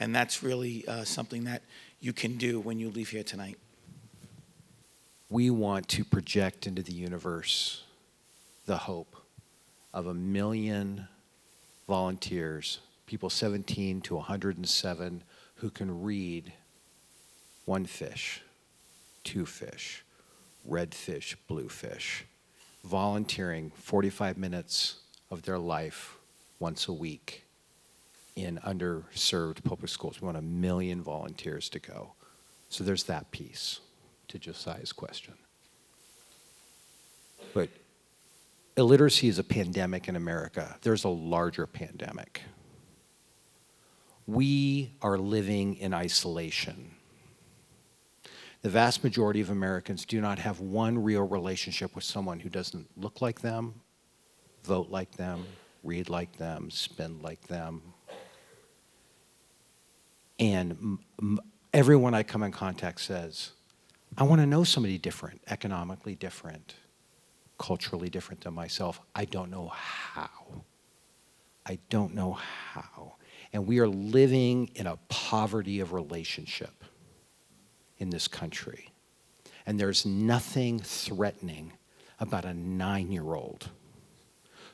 And 0.00 0.14
that's 0.14 0.42
really 0.42 0.86
uh, 0.88 1.04
something 1.04 1.44
that 1.44 1.62
you 2.04 2.12
can 2.12 2.36
do 2.36 2.60
when 2.60 2.78
you 2.78 2.90
leave 2.90 3.08
here 3.08 3.22
tonight. 3.22 3.56
We 5.30 5.48
want 5.48 5.88
to 5.88 6.04
project 6.04 6.66
into 6.66 6.82
the 6.82 6.92
universe 6.92 7.82
the 8.66 8.76
hope 8.76 9.16
of 9.94 10.06
a 10.06 10.12
million 10.12 11.08
volunteers, 11.88 12.80
people 13.06 13.30
17 13.30 14.02
to 14.02 14.16
107, 14.16 15.22
who 15.56 15.70
can 15.70 16.02
read 16.02 16.52
one 17.64 17.86
fish, 17.86 18.42
two 19.22 19.46
fish, 19.46 20.04
red 20.66 20.94
fish, 20.94 21.38
blue 21.48 21.70
fish, 21.70 22.26
volunteering 22.84 23.72
45 23.76 24.36
minutes 24.36 24.96
of 25.30 25.40
their 25.42 25.58
life 25.58 26.18
once 26.58 26.86
a 26.86 26.92
week 26.92 27.43
in 28.36 28.58
underserved 28.58 29.62
public 29.64 29.88
schools. 29.88 30.20
We 30.20 30.26
want 30.26 30.36
a 30.36 30.42
million 30.42 31.02
volunteers 31.02 31.68
to 31.70 31.78
go. 31.78 32.14
So 32.68 32.82
there's 32.82 33.04
that 33.04 33.30
piece 33.30 33.80
to 34.28 34.38
Josiah's 34.38 34.92
question. 34.92 35.34
But 37.52 37.68
illiteracy 38.76 39.28
is 39.28 39.38
a 39.38 39.44
pandemic 39.44 40.08
in 40.08 40.16
America. 40.16 40.76
There's 40.82 41.04
a 41.04 41.08
larger 41.08 41.66
pandemic. 41.66 42.42
We 44.26 44.92
are 45.02 45.18
living 45.18 45.76
in 45.76 45.94
isolation. 45.94 46.90
The 48.62 48.70
vast 48.70 49.04
majority 49.04 49.42
of 49.42 49.50
Americans 49.50 50.06
do 50.06 50.20
not 50.20 50.38
have 50.38 50.58
one 50.58 51.02
real 51.02 51.22
relationship 51.22 51.94
with 51.94 52.02
someone 52.02 52.40
who 52.40 52.48
doesn't 52.48 52.88
look 52.96 53.20
like 53.20 53.42
them, 53.42 53.74
vote 54.64 54.88
like 54.90 55.12
them, 55.12 55.44
read 55.84 56.08
like 56.08 56.38
them, 56.38 56.70
spend 56.70 57.22
like 57.22 57.42
them. 57.46 57.93
And 60.38 60.98
everyone 61.72 62.14
I 62.14 62.22
come 62.22 62.42
in 62.42 62.52
contact 62.52 63.00
says, 63.00 63.52
I 64.16 64.24
want 64.24 64.40
to 64.40 64.46
know 64.46 64.64
somebody 64.64 64.98
different, 64.98 65.42
economically 65.48 66.14
different, 66.14 66.74
culturally 67.58 68.08
different 68.08 68.42
than 68.42 68.54
myself. 68.54 69.00
I 69.14 69.24
don't 69.24 69.50
know 69.50 69.68
how. 69.68 70.64
I 71.66 71.78
don't 71.88 72.14
know 72.14 72.32
how. 72.72 73.14
And 73.52 73.66
we 73.66 73.78
are 73.78 73.88
living 73.88 74.70
in 74.74 74.86
a 74.86 74.98
poverty 75.08 75.80
of 75.80 75.92
relationship 75.92 76.84
in 77.98 78.10
this 78.10 78.28
country. 78.28 78.90
And 79.66 79.78
there's 79.80 80.04
nothing 80.04 80.78
threatening 80.80 81.72
about 82.20 82.44
a 82.44 82.54
nine 82.54 83.10
year 83.10 83.34
old 83.34 83.70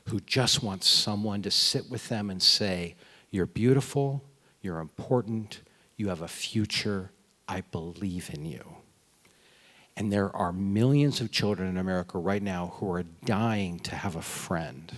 who 0.05 0.19
just 0.19 0.63
wants 0.63 0.87
someone 0.87 1.41
to 1.43 1.51
sit 1.51 1.89
with 1.89 2.09
them 2.09 2.29
and 2.29 2.41
say, 2.41 2.95
You're 3.29 3.45
beautiful, 3.45 4.23
you're 4.61 4.79
important, 4.79 5.61
you 5.97 6.09
have 6.09 6.21
a 6.21 6.27
future, 6.27 7.11
I 7.47 7.61
believe 7.61 8.29
in 8.33 8.45
you. 8.45 8.77
And 9.97 10.11
there 10.11 10.35
are 10.35 10.51
millions 10.51 11.19
of 11.21 11.31
children 11.31 11.69
in 11.69 11.77
America 11.77 12.17
right 12.17 12.41
now 12.41 12.73
who 12.75 12.91
are 12.91 13.03
dying 13.03 13.79
to 13.81 13.95
have 13.95 14.15
a 14.15 14.21
friend. 14.21 14.91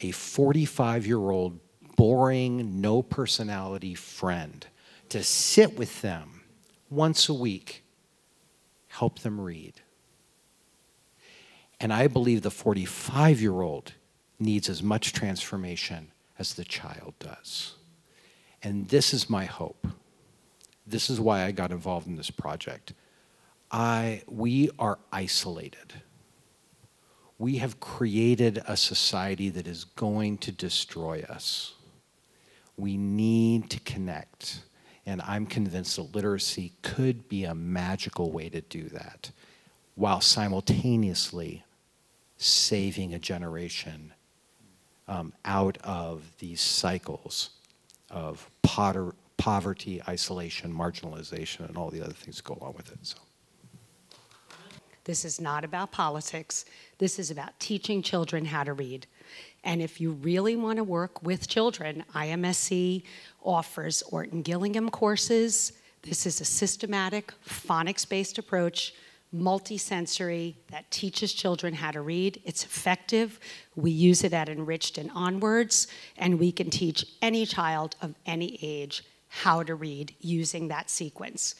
A 0.00 0.10
45 0.10 1.06
year 1.06 1.30
old, 1.30 1.58
boring, 1.96 2.80
no 2.80 3.02
personality 3.02 3.94
friend 3.94 4.66
to 5.08 5.22
sit 5.22 5.76
with 5.76 6.02
them 6.02 6.42
once 6.90 7.28
a 7.28 7.34
week, 7.34 7.84
help 8.88 9.20
them 9.20 9.40
read. 9.40 9.74
And 11.80 11.92
I 11.92 12.06
believe 12.06 12.42
the 12.42 12.50
45 12.50 13.40
year 13.40 13.60
old 13.62 13.94
needs 14.38 14.68
as 14.68 14.82
much 14.82 15.12
transformation 15.12 16.12
as 16.38 16.54
the 16.54 16.64
child 16.64 17.14
does. 17.18 17.74
And 18.62 18.88
this 18.88 19.12
is 19.12 19.28
my 19.28 19.44
hope. 19.44 19.86
This 20.86 21.10
is 21.10 21.20
why 21.20 21.44
I 21.44 21.52
got 21.52 21.70
involved 21.70 22.06
in 22.06 22.16
this 22.16 22.30
project. 22.30 22.92
I, 23.70 24.22
we 24.28 24.70
are 24.78 24.98
isolated. 25.12 25.94
We 27.38 27.56
have 27.56 27.80
created 27.80 28.62
a 28.68 28.76
society 28.76 29.48
that 29.50 29.66
is 29.66 29.84
going 29.84 30.38
to 30.38 30.52
destroy 30.52 31.24
us. 31.28 31.74
We 32.76 32.96
need 32.96 33.70
to 33.70 33.80
connect. 33.80 34.60
And 35.06 35.20
I'm 35.22 35.46
convinced 35.46 35.96
that 35.96 36.14
literacy 36.14 36.72
could 36.82 37.28
be 37.28 37.44
a 37.44 37.54
magical 37.54 38.30
way 38.30 38.48
to 38.50 38.60
do 38.60 38.88
that 38.90 39.30
while 39.94 40.20
simultaneously 40.20 41.64
saving 42.36 43.12
a 43.12 43.18
generation 43.18 44.12
um, 45.08 45.32
out 45.44 45.78
of 45.82 46.22
these 46.38 46.60
cycles 46.60 47.50
of 48.10 48.48
potter, 48.62 49.14
poverty, 49.36 50.00
isolation, 50.08 50.72
marginalization, 50.72 51.68
and 51.68 51.76
all 51.76 51.90
the 51.90 52.00
other 52.02 52.12
things 52.12 52.36
that 52.36 52.44
go 52.44 52.58
along 52.60 52.74
with 52.76 52.90
it. 52.92 52.98
So. 53.02 53.18
This 55.04 55.24
is 55.24 55.40
not 55.40 55.64
about 55.64 55.90
politics. 55.90 56.64
This 56.98 57.18
is 57.18 57.30
about 57.30 57.58
teaching 57.58 58.02
children 58.02 58.44
how 58.44 58.62
to 58.62 58.72
read. 58.72 59.06
And 59.64 59.82
if 59.82 60.00
you 60.00 60.12
really 60.12 60.54
want 60.56 60.76
to 60.76 60.84
work 60.84 61.22
with 61.22 61.48
children, 61.48 62.04
IMSE 62.14 63.02
offers 63.42 64.02
Orton 64.02 64.42
Gillingham 64.42 64.90
courses. 64.90 65.72
This 66.02 66.26
is 66.26 66.40
a 66.40 66.44
systematic, 66.44 67.32
phonics 67.46 68.08
based 68.08 68.38
approach, 68.38 68.94
multisensory, 69.34 70.54
that 70.70 70.90
teaches 70.90 71.32
children 71.32 71.74
how 71.74 71.90
to 71.90 72.00
read. 72.00 72.40
It's 72.44 72.64
effective. 72.64 73.40
We 73.76 73.90
use 73.90 74.24
it 74.24 74.32
at 74.32 74.48
Enriched 74.48 74.98
and 74.98 75.10
Onwards, 75.14 75.86
and 76.16 76.38
we 76.38 76.52
can 76.52 76.70
teach 76.70 77.04
any 77.20 77.46
child 77.46 77.96
of 78.02 78.14
any 78.26 78.58
age 78.62 79.04
how 79.28 79.62
to 79.62 79.74
read 79.74 80.14
using 80.20 80.68
that 80.68 80.90
sequence. 80.90 81.54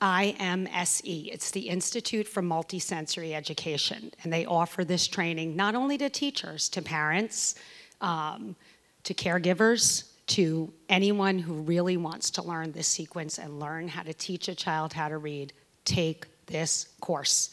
IMSE. 0.00 1.28
It's 1.32 1.50
the 1.50 1.68
Institute 1.68 2.28
for 2.28 2.42
Multisensory 2.42 3.32
Education, 3.32 4.12
and 4.22 4.32
they 4.32 4.44
offer 4.46 4.84
this 4.84 5.08
training 5.08 5.56
not 5.56 5.74
only 5.74 5.98
to 5.98 6.08
teachers, 6.08 6.68
to 6.68 6.82
parents, 6.82 7.56
um, 8.00 8.54
to 9.04 9.14
caregivers, 9.14 10.10
to 10.28 10.72
anyone 10.88 11.38
who 11.38 11.54
really 11.54 11.96
wants 11.96 12.30
to 12.30 12.42
learn 12.42 12.70
this 12.72 12.86
sequence 12.86 13.38
and 13.38 13.58
learn 13.58 13.88
how 13.88 14.02
to 14.02 14.12
teach 14.12 14.46
a 14.48 14.54
child 14.54 14.92
how 14.92 15.08
to 15.08 15.18
read. 15.18 15.52
Take 15.84 16.26
this 16.48 16.88
course. 17.00 17.50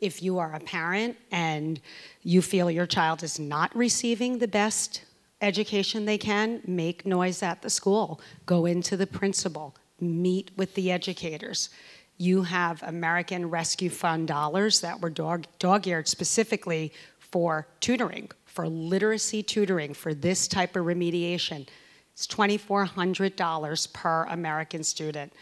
If 0.00 0.22
you 0.22 0.38
are 0.38 0.54
a 0.54 0.60
parent 0.60 1.16
and 1.30 1.80
you 2.22 2.42
feel 2.42 2.70
your 2.70 2.86
child 2.86 3.22
is 3.22 3.38
not 3.38 3.74
receiving 3.76 4.38
the 4.38 4.48
best 4.48 5.02
education 5.40 6.04
they 6.04 6.18
can, 6.18 6.60
make 6.66 7.06
noise 7.06 7.42
at 7.42 7.62
the 7.62 7.70
school. 7.70 8.20
Go 8.46 8.66
into 8.66 8.96
the 8.96 9.06
principal, 9.06 9.74
meet 10.00 10.50
with 10.56 10.74
the 10.74 10.90
educators. 10.90 11.70
You 12.18 12.42
have 12.42 12.82
American 12.82 13.50
Rescue 13.50 13.90
Fund 13.90 14.28
dollars 14.28 14.80
that 14.80 15.00
were 15.00 15.10
dog, 15.10 15.86
eared 15.86 16.08
specifically 16.08 16.92
for 17.18 17.66
tutoring, 17.80 18.30
for 18.46 18.68
literacy 18.68 19.42
tutoring, 19.42 19.92
for 19.92 20.14
this 20.14 20.48
type 20.48 20.76
of 20.76 20.86
remediation. 20.86 21.66
It's 22.12 22.26
$2,400 22.26 23.92
per 23.92 24.24
American 24.24 24.82
student. 24.82 25.32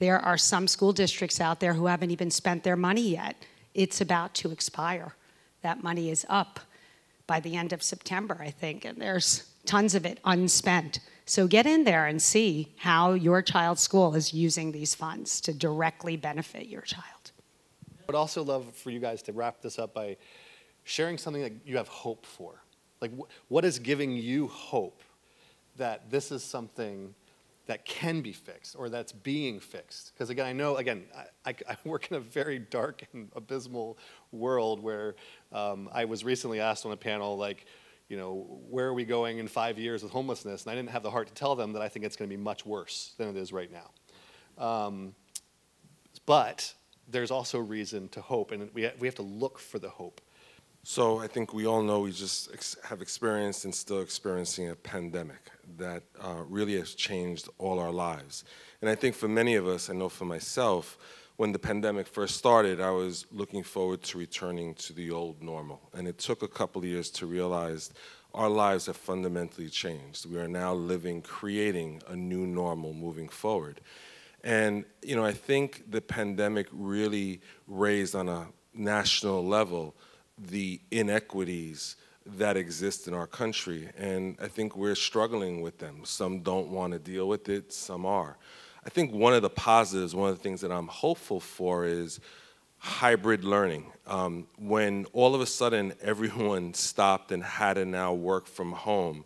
There 0.00 0.18
are 0.18 0.38
some 0.38 0.66
school 0.66 0.92
districts 0.92 1.40
out 1.40 1.60
there 1.60 1.74
who 1.74 1.86
haven't 1.86 2.10
even 2.10 2.30
spent 2.30 2.64
their 2.64 2.74
money 2.74 3.10
yet. 3.10 3.36
It's 3.74 4.00
about 4.00 4.34
to 4.36 4.50
expire. 4.50 5.14
That 5.60 5.82
money 5.82 6.10
is 6.10 6.24
up 6.28 6.58
by 7.26 7.38
the 7.38 7.54
end 7.54 7.74
of 7.74 7.82
September, 7.82 8.38
I 8.40 8.50
think, 8.50 8.86
and 8.86 9.00
there's 9.00 9.44
tons 9.66 9.94
of 9.94 10.06
it 10.06 10.18
unspent. 10.24 11.00
So 11.26 11.46
get 11.46 11.66
in 11.66 11.84
there 11.84 12.06
and 12.06 12.20
see 12.20 12.74
how 12.78 13.12
your 13.12 13.42
child's 13.42 13.82
school 13.82 14.14
is 14.14 14.32
using 14.32 14.72
these 14.72 14.94
funds 14.94 15.38
to 15.42 15.52
directly 15.52 16.16
benefit 16.16 16.66
your 16.66 16.80
child. 16.80 17.32
I 18.00 18.02
would 18.06 18.16
also 18.16 18.42
love 18.42 18.74
for 18.74 18.90
you 18.90 19.00
guys 19.00 19.22
to 19.24 19.32
wrap 19.32 19.60
this 19.60 19.78
up 19.78 19.92
by 19.92 20.16
sharing 20.84 21.18
something 21.18 21.42
that 21.42 21.52
you 21.66 21.76
have 21.76 21.88
hope 21.88 22.24
for. 22.24 22.54
Like, 23.02 23.12
wh- 23.16 23.52
what 23.52 23.66
is 23.66 23.78
giving 23.78 24.12
you 24.12 24.48
hope 24.48 25.02
that 25.76 26.10
this 26.10 26.32
is 26.32 26.42
something 26.42 27.14
that 27.70 27.84
can 27.84 28.20
be 28.20 28.32
fixed 28.32 28.74
or 28.76 28.88
that's 28.88 29.12
being 29.12 29.60
fixed? 29.60 30.12
Because 30.12 30.28
again, 30.28 30.44
I 30.44 30.52
know, 30.52 30.76
again, 30.76 31.04
I, 31.16 31.50
I, 31.50 31.54
I, 31.70 31.76
work 31.84 32.10
in 32.10 32.16
a 32.16 32.20
very 32.20 32.58
dark 32.58 33.06
and 33.12 33.30
abysmal 33.36 33.96
world 34.32 34.82
where 34.82 35.14
um, 35.52 35.88
I 35.92 36.04
was 36.04 36.24
recently 36.24 36.60
asked 36.60 36.84
on 36.84 36.92
a 36.92 36.96
panel, 36.96 37.36
like, 37.36 37.66
you 38.08 38.16
know, 38.16 38.60
where 38.68 38.88
are 38.88 38.94
we 38.94 39.04
going 39.04 39.38
in 39.38 39.46
five 39.46 39.78
years 39.78 40.02
with 40.02 40.10
homelessness? 40.10 40.64
And 40.64 40.72
I 40.72 40.74
didn't 40.74 40.90
have 40.90 41.04
the 41.04 41.12
heart 41.12 41.28
to 41.28 41.34
tell 41.34 41.54
them 41.54 41.72
that 41.74 41.82
I 41.82 41.88
think 41.88 42.04
it's 42.04 42.16
going 42.16 42.28
to 42.28 42.36
be 42.36 42.42
much 42.42 42.66
worse 42.66 43.14
than 43.18 43.28
it 43.28 43.36
is 43.36 43.52
right 43.52 43.70
now. 43.70 44.62
Um, 44.62 45.14
but 46.26 46.74
there's 47.06 47.30
also 47.30 47.60
reason 47.60 48.08
to 48.08 48.20
hope, 48.20 48.50
and 48.50 48.68
we, 48.74 48.90
we 48.98 49.06
have 49.06 49.14
to 49.16 49.22
look 49.22 49.60
for 49.60 49.78
the 49.78 49.90
hope. 49.90 50.20
So 50.82 51.18
I 51.18 51.26
think 51.26 51.52
we 51.52 51.66
all 51.66 51.82
know 51.82 52.00
we 52.00 52.12
just 52.12 52.50
ex- 52.52 52.76
have 52.84 53.02
experienced 53.02 53.66
and 53.66 53.74
still 53.74 54.00
experiencing 54.00 54.70
a 54.70 54.74
pandemic 54.74 55.50
that 55.76 56.02
uh, 56.18 56.42
really 56.48 56.78
has 56.78 56.94
changed 56.94 57.48
all 57.58 57.78
our 57.78 57.92
lives. 57.92 58.44
And 58.80 58.88
I 58.88 58.94
think 58.94 59.14
for 59.14 59.28
many 59.28 59.56
of 59.56 59.66
us, 59.66 59.90
I 59.90 59.92
know 59.92 60.08
for 60.08 60.24
myself, 60.24 60.96
when 61.36 61.52
the 61.52 61.58
pandemic 61.58 62.06
first 62.06 62.36
started, 62.36 62.80
I 62.80 62.90
was 62.90 63.26
looking 63.30 63.62
forward 63.62 64.02
to 64.04 64.18
returning 64.18 64.74
to 64.74 64.94
the 64.94 65.10
old 65.10 65.42
normal. 65.42 65.80
And 65.92 66.08
it 66.08 66.18
took 66.18 66.42
a 66.42 66.48
couple 66.48 66.80
of 66.80 66.88
years 66.88 67.10
to 67.12 67.26
realize 67.26 67.90
our 68.32 68.48
lives 68.48 68.86
have 68.86 68.96
fundamentally 68.96 69.68
changed. 69.68 70.24
We 70.26 70.38
are 70.38 70.48
now 70.48 70.72
living, 70.72 71.20
creating 71.20 72.02
a 72.08 72.16
new 72.16 72.46
normal 72.46 72.94
moving 72.94 73.28
forward. 73.28 73.80
And, 74.42 74.86
you 75.02 75.14
know, 75.14 75.24
I 75.24 75.32
think 75.32 75.90
the 75.90 76.00
pandemic 76.00 76.68
really 76.72 77.42
raised 77.66 78.14
on 78.14 78.28
a 78.28 78.48
national 78.72 79.44
level 79.44 79.94
the 80.40 80.80
inequities 80.90 81.96
that 82.26 82.56
exist 82.56 83.08
in 83.08 83.14
our 83.14 83.26
country. 83.26 83.88
And 83.96 84.36
I 84.40 84.48
think 84.48 84.76
we're 84.76 84.94
struggling 84.94 85.60
with 85.60 85.78
them. 85.78 86.00
Some 86.04 86.40
don't 86.40 86.68
want 86.68 86.92
to 86.92 86.98
deal 86.98 87.28
with 87.28 87.48
it, 87.48 87.72
some 87.72 88.06
are. 88.06 88.36
I 88.84 88.88
think 88.88 89.12
one 89.12 89.34
of 89.34 89.42
the 89.42 89.50
positives, 89.50 90.14
one 90.14 90.30
of 90.30 90.36
the 90.36 90.42
things 90.42 90.62
that 90.62 90.72
I'm 90.72 90.86
hopeful 90.86 91.40
for 91.40 91.84
is 91.84 92.20
hybrid 92.78 93.44
learning. 93.44 93.92
Um, 94.06 94.46
when 94.58 95.04
all 95.12 95.34
of 95.34 95.40
a 95.40 95.46
sudden 95.46 95.92
everyone 96.02 96.72
stopped 96.74 97.30
and 97.32 97.42
had 97.42 97.74
to 97.74 97.84
now 97.84 98.14
work 98.14 98.46
from 98.46 98.72
home, 98.72 99.24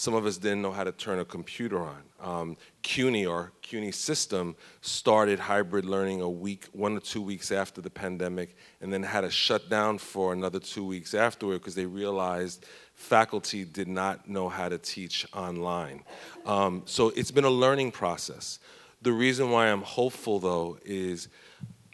some 0.00 0.14
of 0.14 0.24
us 0.24 0.38
didn't 0.38 0.62
know 0.62 0.72
how 0.72 0.82
to 0.82 0.92
turn 0.92 1.18
a 1.18 1.26
computer 1.26 1.78
on. 1.78 2.02
Um, 2.22 2.56
CUNY 2.80 3.26
or 3.26 3.52
CUNY 3.60 3.92
system 3.92 4.56
started 4.80 5.38
hybrid 5.38 5.84
learning 5.84 6.22
a 6.22 6.28
week, 6.30 6.68
one 6.72 6.96
or 6.96 7.00
two 7.00 7.20
weeks 7.20 7.52
after 7.52 7.82
the 7.82 7.90
pandemic, 7.90 8.56
and 8.80 8.90
then 8.90 9.02
had 9.02 9.20
to 9.20 9.30
shut 9.30 9.68
down 9.68 9.98
for 9.98 10.32
another 10.32 10.58
two 10.58 10.86
weeks 10.86 11.12
afterward 11.12 11.58
because 11.58 11.74
they 11.74 11.84
realized 11.84 12.64
faculty 12.94 13.62
did 13.62 13.88
not 13.88 14.26
know 14.26 14.48
how 14.48 14.70
to 14.70 14.78
teach 14.78 15.26
online. 15.34 16.02
Um, 16.46 16.80
so 16.86 17.10
it's 17.10 17.30
been 17.30 17.44
a 17.44 17.50
learning 17.50 17.92
process. 17.92 18.58
The 19.02 19.12
reason 19.12 19.50
why 19.50 19.66
I'm 19.66 19.82
hopeful, 19.82 20.38
though, 20.38 20.78
is 20.82 21.28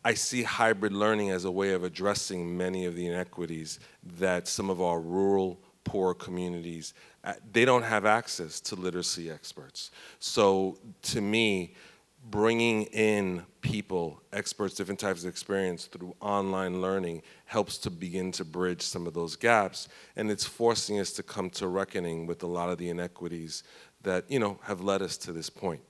I 0.04 0.14
see 0.14 0.44
hybrid 0.44 0.92
learning 0.92 1.30
as 1.30 1.44
a 1.44 1.50
way 1.50 1.72
of 1.72 1.82
addressing 1.82 2.56
many 2.56 2.84
of 2.84 2.94
the 2.94 3.08
inequities 3.08 3.80
that 4.18 4.46
some 4.46 4.70
of 4.70 4.80
our 4.80 5.00
rural, 5.00 5.58
poor 5.82 6.14
communities 6.14 6.94
Uh, 7.26 7.32
they 7.52 7.64
don't 7.64 7.82
have 7.82 8.06
access 8.06 8.60
to 8.60 8.76
literacy 8.76 9.28
experts. 9.30 9.90
So 10.20 10.78
to 11.02 11.20
me, 11.20 11.74
bringing 12.30 12.84
in 12.84 13.44
people, 13.60 14.22
experts, 14.32 14.74
different 14.74 15.00
types 15.00 15.24
of 15.24 15.28
experience 15.28 15.86
through 15.86 16.14
online 16.20 16.80
learning 16.80 17.22
helps 17.46 17.78
to 17.78 17.90
begin 17.90 18.30
to 18.30 18.44
bridge 18.44 18.80
some 18.80 19.08
of 19.08 19.12
those 19.12 19.34
gaps. 19.34 19.88
And 20.14 20.30
it's 20.30 20.44
forcing 20.44 21.00
us 21.00 21.10
to 21.14 21.24
come 21.24 21.50
to 21.50 21.66
reckoning 21.66 22.26
with 22.26 22.44
a 22.44 22.46
lot 22.46 22.70
of 22.70 22.78
the 22.78 22.90
inequities 22.90 23.64
that, 24.02 24.24
you 24.30 24.38
know, 24.38 24.60
have 24.62 24.80
led 24.80 25.02
us 25.02 25.16
to 25.18 25.32
this 25.32 25.50
point. 25.50 25.80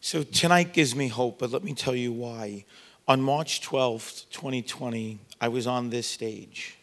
So 0.00 0.24
tonight 0.24 0.74
gives 0.74 0.94
me 0.94 1.08
hope, 1.08 1.38
but 1.38 1.50
let 1.50 1.64
me 1.64 1.72
tell 1.72 1.94
you 1.94 2.12
why. 2.12 2.66
On 3.08 3.22
March 3.22 3.62
12th, 3.62 4.28
2020, 4.30 5.20
I 5.40 5.48
was 5.48 5.66
on 5.66 5.88
this 5.90 6.06
stage. 6.06 6.76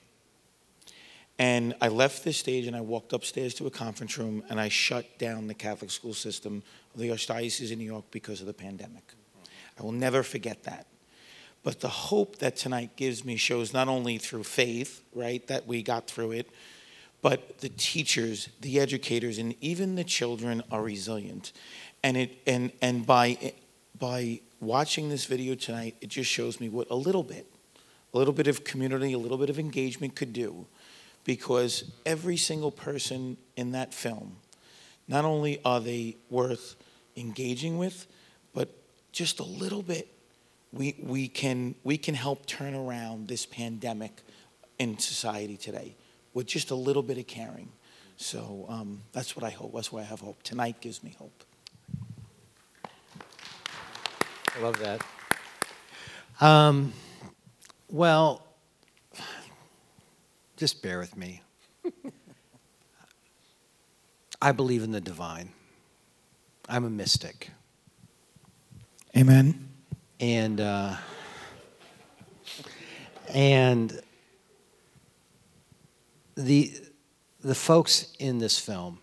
And 1.39 1.73
I 1.79 1.87
left 1.87 2.23
this 2.23 2.37
stage 2.37 2.67
and 2.67 2.75
I 2.75 2.81
walked 2.81 3.13
upstairs 3.13 3.53
to 3.55 3.65
a 3.65 3.71
conference 3.71 4.17
room 4.17 4.43
and 4.49 4.59
I 4.59 4.67
shut 4.67 5.17
down 5.17 5.47
the 5.47 5.53
Catholic 5.53 5.89
school 5.89 6.13
system 6.13 6.61
of 6.93 6.99
the 6.99 7.09
Archdiocese 7.09 7.71
of 7.71 7.77
New 7.77 7.85
York 7.85 8.05
because 8.11 8.41
of 8.41 8.47
the 8.47 8.53
pandemic. 8.53 9.13
I 9.79 9.83
will 9.83 9.93
never 9.93 10.21
forget 10.21 10.63
that. 10.63 10.85
But 11.63 11.79
the 11.79 11.87
hope 11.87 12.37
that 12.39 12.57
tonight 12.57 12.95
gives 12.97 13.25
me 13.25 13.37
shows 13.37 13.73
not 13.73 13.87
only 13.87 14.17
through 14.17 14.43
faith, 14.43 15.01
right, 15.15 15.45
that 15.47 15.65
we 15.65 15.81
got 15.81 16.07
through 16.07 16.33
it, 16.33 16.49
but 17.21 17.59
the 17.59 17.69
teachers, 17.69 18.49
the 18.61 18.79
educators, 18.79 19.37
and 19.37 19.55
even 19.61 19.95
the 19.95 20.05
children 20.05 20.61
are 20.71 20.81
resilient 20.81 21.51
and 22.03 22.17
it 22.17 22.37
and 22.47 22.71
and 22.81 23.05
by 23.05 23.53
by 23.97 24.39
watching 24.61 25.09
this 25.09 25.25
video 25.25 25.55
tonight, 25.55 25.95
it 26.01 26.07
just 26.07 26.29
shows 26.29 26.59
me 26.59 26.69
what 26.69 26.89
a 26.89 26.95
little 26.95 27.23
bit, 27.23 27.47
a 28.13 28.17
little 28.17 28.33
bit 28.33 28.47
of 28.47 28.63
community, 28.63 29.13
a 29.13 29.17
little 29.17 29.37
bit 29.37 29.49
of 29.49 29.59
engagement 29.59 30.15
could 30.15 30.33
do, 30.33 30.65
because 31.29 31.83
every 32.07 32.37
single 32.37 32.71
person 32.71 33.37
in 33.55 33.73
that 33.73 33.93
film, 33.93 34.37
not 35.07 35.25
only 35.25 35.61
are 35.63 35.79
they 35.79 36.17
worth 36.31 36.75
engaging 37.15 37.77
with, 37.77 38.07
but 38.51 38.67
just 39.11 39.39
a 39.39 39.43
little 39.43 39.83
bit, 39.83 40.07
we 40.73 40.95
we 41.03 41.27
can 41.27 41.75
we 41.83 41.99
can 41.99 42.15
help 42.15 42.47
turn 42.47 42.73
around 42.73 43.27
this 43.27 43.45
pandemic 43.45 44.23
in 44.79 44.97
society 44.97 45.55
today 45.55 45.95
with 46.33 46.47
just 46.47 46.71
a 46.71 46.75
little 46.75 47.03
bit 47.03 47.19
of 47.19 47.27
caring. 47.27 47.69
So 48.17 48.65
um, 48.67 49.03
that's 49.11 49.35
what 49.35 49.45
I 49.45 49.51
hope. 49.51 49.75
That's 49.75 49.91
why 49.91 49.99
I 49.99 50.05
have 50.05 50.21
hope. 50.21 50.41
Tonight 50.41 50.81
gives 50.81 51.03
me 51.03 51.15
hope. 51.19 51.43
I 54.57 54.61
love 54.63 54.79
that. 54.79 55.05
Um, 56.41 56.91
well, 57.87 58.48
just 60.59 60.83
bear 60.83 60.99
with 60.99 61.17
me. 61.17 61.41
I 64.41 64.51
believe 64.51 64.83
in 64.83 64.91
the 64.91 65.01
divine. 65.01 65.53
I'm 66.67 66.85
a 66.85 66.89
mystic. 66.89 67.49
Amen. 69.17 69.69
And 70.19 70.61
uh, 70.61 70.95
And 73.29 74.01
the, 76.35 76.73
the 77.41 77.55
folks 77.55 78.13
in 78.17 78.39
this 78.39 78.57
film, 78.57 78.99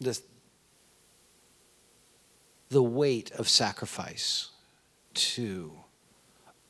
the, 0.00 0.18
the 2.70 2.82
weight 2.82 3.30
of 3.32 3.48
sacrifice 3.48 4.48
to 5.14 5.72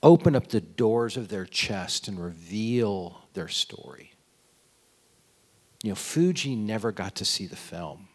open 0.02 0.34
up 0.34 0.48
the 0.48 0.60
doors 0.60 1.16
of 1.16 1.28
their 1.28 1.46
chest 1.46 2.08
and 2.08 2.22
reveal 2.22 3.26
their 3.34 3.48
story. 3.48 4.12
You 5.82 5.90
know, 5.90 5.94
Fuji 5.94 6.54
never 6.54 6.92
got 6.92 7.14
to 7.16 7.24
see 7.24 7.46
the 7.46 7.56
film. 7.56 8.08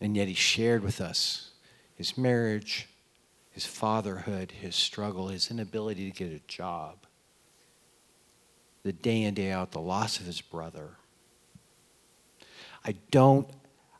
And 0.00 0.16
yet 0.16 0.28
he 0.28 0.34
shared 0.34 0.82
with 0.82 1.00
us 1.00 1.50
his 1.96 2.16
marriage, 2.16 2.88
his 3.50 3.66
fatherhood, 3.66 4.52
his 4.52 4.76
struggle, 4.76 5.28
his 5.28 5.50
inability 5.50 6.10
to 6.10 6.16
get 6.16 6.32
a 6.32 6.46
job, 6.46 7.06
the 8.84 8.92
day 8.92 9.22
in, 9.22 9.34
day 9.34 9.50
out, 9.50 9.72
the 9.72 9.80
loss 9.80 10.20
of 10.20 10.26
his 10.26 10.40
brother. 10.40 10.90
I 12.84 12.94
don't, 13.10 13.48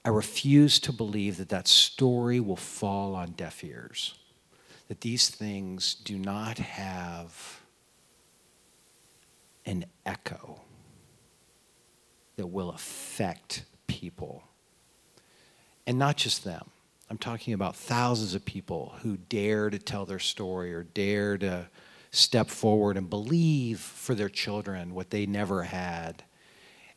I 0.04 0.10
refuse 0.10 0.78
to 0.80 0.92
believe 0.92 1.36
that 1.38 1.48
that 1.48 1.66
story 1.66 2.38
will 2.38 2.56
fall 2.56 3.14
on 3.14 3.32
deaf 3.32 3.64
ears, 3.64 4.17
that 4.88 5.02
these 5.02 5.28
things 5.28 5.94
do 5.94 6.18
not 6.18 6.58
have 6.58 7.60
an 9.66 9.84
echo 10.06 10.60
that 12.36 12.46
will 12.46 12.70
affect 12.70 13.64
people. 13.86 14.42
And 15.86 15.98
not 15.98 16.16
just 16.16 16.44
them. 16.44 16.70
I'm 17.10 17.18
talking 17.18 17.54
about 17.54 17.76
thousands 17.76 18.34
of 18.34 18.44
people 18.44 18.94
who 19.02 19.16
dare 19.16 19.70
to 19.70 19.78
tell 19.78 20.04
their 20.04 20.18
story 20.18 20.74
or 20.74 20.82
dare 20.82 21.38
to 21.38 21.68
step 22.10 22.48
forward 22.48 22.96
and 22.96 23.08
believe 23.08 23.80
for 23.80 24.14
their 24.14 24.28
children 24.28 24.94
what 24.94 25.10
they 25.10 25.26
never 25.26 25.64
had. 25.64 26.24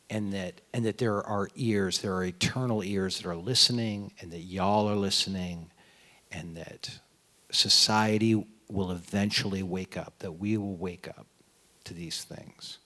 And 0.10 0.34
that, 0.34 0.60
and 0.73 0.86
that 0.86 0.97
there 0.97 1.23
are 1.23 1.47
ears, 1.56 1.99
there 1.99 2.13
are 2.13 2.25
eternal 2.25 2.84
ears 2.84 3.17
that 3.17 3.30
are 3.30 3.36
listening, 3.36 4.12
and 4.19 4.30
that 4.32 4.41
y'all 4.41 4.89
are 4.89 4.95
listening, 4.95 5.71
and 6.30 6.58
that 6.58 6.99
society 7.51 8.45
will 8.69 8.91
eventually 8.91 9.63
wake 9.63 9.97
up, 9.97 10.13
that 10.19 10.33
we 10.33 10.57
will 10.57 10.75
wake 10.75 11.07
up 11.07 11.27
to 11.83 11.93
these 11.93 12.23
things 12.23 12.79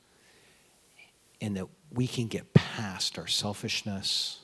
and 1.42 1.56
that 1.58 1.68
we 1.92 2.08
can 2.08 2.28
get 2.28 2.54
past 2.54 3.20
our 3.20 3.28
selfishness 3.28 4.40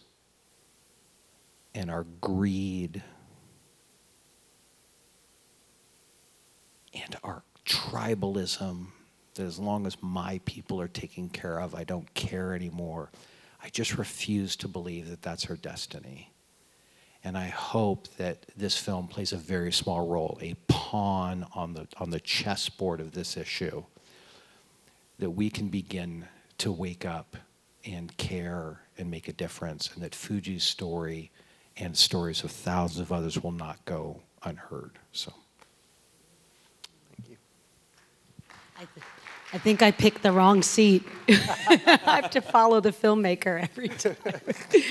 and 1.74 1.90
our 1.90 2.06
greed 2.20 3.02
and 6.94 7.16
our 7.24 7.44
tribalism 7.66 8.88
that 9.36 9.44
as 9.44 9.58
long 9.58 9.88
as 9.88 9.96
my 10.02 10.42
people 10.46 10.82
are 10.82 10.90
taken 10.90 11.30
care 11.30 11.60
of, 11.60 11.74
I 11.74 11.84
don't 11.86 12.14
care 12.14 12.54
anymore. 12.54 13.10
I 13.64 13.70
just 13.70 13.98
refuse 13.98 14.56
to 14.58 14.68
believe 14.68 15.10
that 15.10 15.22
that's 15.22 15.50
our 15.50 15.56
destiny. 15.56 16.31
And 17.24 17.38
I 17.38 17.48
hope 17.48 18.08
that 18.18 18.46
this 18.58 18.76
film 18.76 19.08
plays 19.08 19.32
a 19.32 19.38
very 19.38 19.72
small 19.72 20.08
role, 20.08 20.40
a 20.42 20.56
pawn 20.68 21.46
on 21.54 21.74
the, 21.74 21.88
on 21.98 22.10
the 22.10 22.20
chessboard 22.20 23.00
of 23.00 23.12
this 23.12 23.38
issue, 23.38 23.84
that 25.20 25.30
we 25.30 25.50
can 25.50 25.68
begin 25.68 26.26
to 26.58 26.72
wake 26.72 27.06
up 27.06 27.38
and 27.86 28.16
care 28.18 28.82
and 28.98 29.10
make 29.10 29.28
a 29.28 29.34
difference, 29.34 29.92
and 29.94 30.04
that 30.04 30.16
Fuji's 30.16 30.64
story 30.64 31.32
and 31.78 31.96
stories 31.96 32.44
of 32.44 32.52
thousands 32.52 33.00
of 33.00 33.12
others 33.12 33.42
will 33.42 33.52
not 33.52 33.84
go 33.86 34.22
unheard. 34.44 34.98
So, 35.12 35.32
Thank 37.16 37.30
you. 37.30 37.38
I, 38.76 38.80
th- 38.80 39.06
I 39.54 39.58
think 39.58 39.82
I 39.82 39.92
picked 39.92 40.24
the 40.24 40.32
wrong 40.32 40.64
seat. 40.64 41.04
I 41.30 42.22
have 42.22 42.32
to 42.32 42.42
follow 42.42 42.80
the 42.80 42.92
filmmaker 42.92 43.62
every 43.62 43.90
time. 43.90 44.16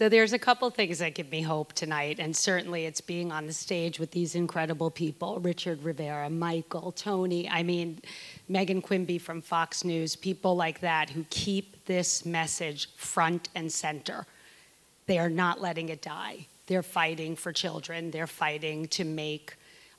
so 0.00 0.08
there's 0.08 0.32
a 0.32 0.38
couple 0.38 0.70
things 0.70 1.00
that 1.00 1.12
give 1.12 1.30
me 1.30 1.42
hope 1.42 1.74
tonight, 1.74 2.20
and 2.20 2.34
certainly 2.34 2.86
it's 2.86 3.02
being 3.02 3.30
on 3.30 3.46
the 3.46 3.52
stage 3.52 3.98
with 3.98 4.12
these 4.12 4.34
incredible 4.34 4.90
people: 4.90 5.38
Richard 5.40 5.82
Rivera, 5.82 6.30
Michael, 6.30 6.90
Tony. 6.90 7.46
I 7.46 7.62
mean, 7.62 8.00
Megan 8.48 8.80
Quimby 8.80 9.18
from 9.18 9.42
Fox 9.42 9.84
News, 9.84 10.16
people 10.16 10.56
like 10.56 10.80
that 10.80 11.10
who 11.10 11.26
keep 11.28 11.84
this 11.84 12.24
message 12.24 12.88
front 12.96 13.50
and 13.54 13.70
center. 13.70 14.24
They 15.04 15.18
are 15.18 15.28
not 15.28 15.60
letting 15.60 15.90
it 15.90 16.00
die. 16.00 16.46
They're 16.66 16.82
fighting 16.82 17.36
for 17.36 17.52
children. 17.52 18.10
They're 18.10 18.26
fighting 18.26 18.88
to 18.88 19.04
make 19.04 19.54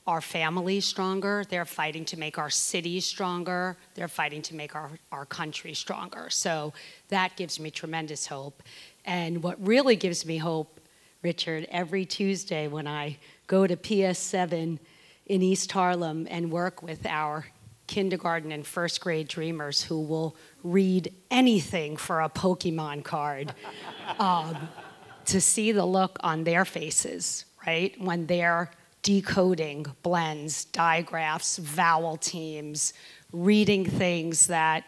our 0.06 0.20
families 0.20 0.84
stronger. 0.84 1.44
They're 1.48 1.64
fighting 1.64 2.04
to 2.06 2.18
make 2.18 2.38
our 2.38 2.50
cities 2.50 3.06
stronger. 3.06 3.76
They're 3.94 4.08
fighting 4.08 4.42
to 4.42 4.54
make 4.54 4.74
our, 4.74 4.90
our 5.10 5.24
country 5.24 5.74
stronger. 5.74 6.28
So 6.30 6.72
that 7.08 7.36
gives 7.36 7.60
me 7.60 7.70
tremendous 7.70 8.26
hope. 8.26 8.62
And 9.04 9.42
what 9.42 9.64
really 9.64 9.96
gives 9.96 10.26
me 10.26 10.38
hope, 10.38 10.80
Richard, 11.22 11.66
every 11.70 12.04
Tuesday 12.04 12.68
when 12.68 12.86
I 12.86 13.18
go 13.46 13.66
to 13.66 13.76
PS7 13.76 14.78
in 15.26 15.42
East 15.42 15.70
Harlem 15.70 16.26
and 16.30 16.50
work 16.50 16.82
with 16.82 17.06
our 17.06 17.46
kindergarten 17.86 18.52
and 18.52 18.66
first 18.66 19.00
grade 19.00 19.28
dreamers 19.28 19.82
who 19.82 20.00
will 20.00 20.34
read 20.64 21.12
anything 21.30 21.96
for 21.96 22.20
a 22.20 22.28
Pokemon 22.28 23.04
card. 23.04 23.54
um, 24.18 24.68
to 25.26 25.40
see 25.40 25.72
the 25.72 25.84
look 25.84 26.18
on 26.20 26.44
their 26.44 26.64
faces, 26.64 27.44
right? 27.66 27.98
When 28.00 28.26
they're 28.26 28.70
decoding 29.02 29.86
blends, 30.02 30.64
digraphs, 30.66 31.58
vowel 31.58 32.16
teams, 32.16 32.92
reading 33.32 33.84
things 33.84 34.46
that 34.46 34.84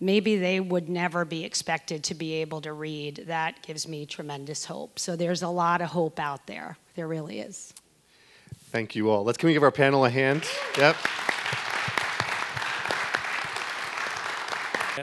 maybe 0.00 0.36
they 0.36 0.60
would 0.60 0.88
never 0.88 1.24
be 1.24 1.44
expected 1.44 2.04
to 2.04 2.14
be 2.14 2.34
able 2.34 2.60
to 2.60 2.72
read, 2.72 3.24
that 3.26 3.62
gives 3.62 3.88
me 3.88 4.04
tremendous 4.04 4.66
hope. 4.66 4.98
So 4.98 5.16
there's 5.16 5.42
a 5.42 5.48
lot 5.48 5.80
of 5.80 5.88
hope 5.88 6.20
out 6.20 6.46
there. 6.46 6.76
There 6.94 7.08
really 7.08 7.40
is. 7.40 7.72
Thank 8.70 8.94
you 8.94 9.08
all. 9.10 9.24
Let's 9.24 9.38
can 9.38 9.46
we 9.46 9.52
give 9.52 9.62
our 9.62 9.70
panel 9.70 10.04
a 10.04 10.10
hand? 10.10 10.44
Yep. 10.78 10.96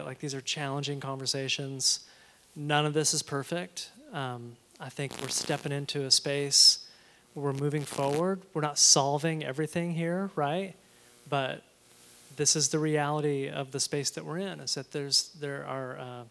Like 0.06 0.19
these 0.19 0.36
are 0.36 0.41
challenging 0.41 1.00
conversations. 1.00 2.02
None 2.54 2.86
of 2.86 2.93
this 2.93 3.13
is 3.13 3.24
perfect. 3.24 3.91
Um, 4.12 4.58
I 4.78 4.89
think 4.89 5.13
we're 5.21 5.30
stepping 5.30 5.71
into 5.71 6.04
a 6.04 6.12
space 6.12 6.80
where 6.82 6.90
we're 7.36 7.54
moving 7.54 7.84
forward. 7.84 8.41
We're 8.54 8.62
not 8.62 8.78
solving 8.78 9.44
everything 9.44 9.94
here, 9.94 10.30
right? 10.36 10.76
But 11.30 11.63
this 12.36 12.56
is 12.56 12.70
the 12.70 12.80
reality 12.80 13.50
of 13.50 13.72
the 13.72 13.80
space 13.80 14.10
that 14.12 14.26
we're 14.26 14.39
in. 14.39 14.60
Is 14.60 14.76
that 14.76 14.91
there's 14.91 15.30
there 15.39 15.65
are 15.65 16.00
uh, 16.00 16.24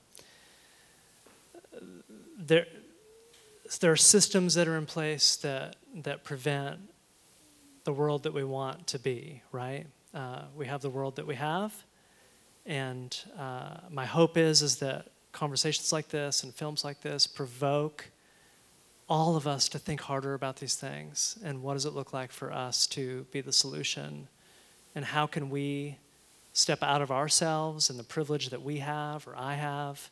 there 2.39 2.67
there 3.81 3.93
are 3.93 3.97
systems 3.97 4.55
that 4.55 4.69
are 4.69 4.77
in 4.77 4.87
place 4.87 5.37
that 5.37 5.77
that 6.03 6.25
prevent 6.25 6.81
the 7.85 7.93
world 7.93 8.25
that 8.25 8.35
we 8.35 8.45
want 8.45 8.87
to 8.89 8.99
be, 8.99 9.43
right? 9.53 9.87
Uh, 10.13 10.43
we 10.57 10.67
have 10.67 10.83
the 10.83 10.91
world 10.91 11.17
that 11.17 11.27
we 11.27 11.37
have, 11.37 11.73
and 12.67 13.17
uh, 13.39 13.77
my 13.91 14.05
hope 14.05 14.37
is 14.37 14.61
is 14.61 14.77
that 14.77 15.09
conversations 15.33 15.93
like 15.93 16.09
this 16.09 16.43
and 16.43 16.53
films 16.53 16.85
like 16.85 17.01
this 17.01 17.27
provoke 17.27 18.11
all 19.11 19.35
of 19.35 19.45
us 19.49 19.69
to 19.69 19.79
think 19.79 20.01
harder 20.03 20.35
about 20.35 20.57
these 20.57 20.77
things 20.77 21.37
and 21.43 21.61
what 21.63 21.75
does 21.75 21.85
it 21.85 21.93
look 21.93 22.13
like 22.13 22.31
for 22.31 22.53
us 22.53 22.87
to 22.87 23.27
be 23.33 23.41
the 23.41 23.53
solution 23.53 24.29
and 24.95 25.05
how 25.05 25.27
can 25.27 25.51
we 25.51 25.99
step 26.53 26.81
out 26.81 27.03
of 27.03 27.11
ourselves 27.11 27.91
and 27.91 27.99
the 27.99 28.05
privilege 28.05 28.51
that 28.51 28.63
we 28.63 28.79
have 28.79 29.27
or 29.27 29.35
I 29.37 29.55
have 29.55 30.11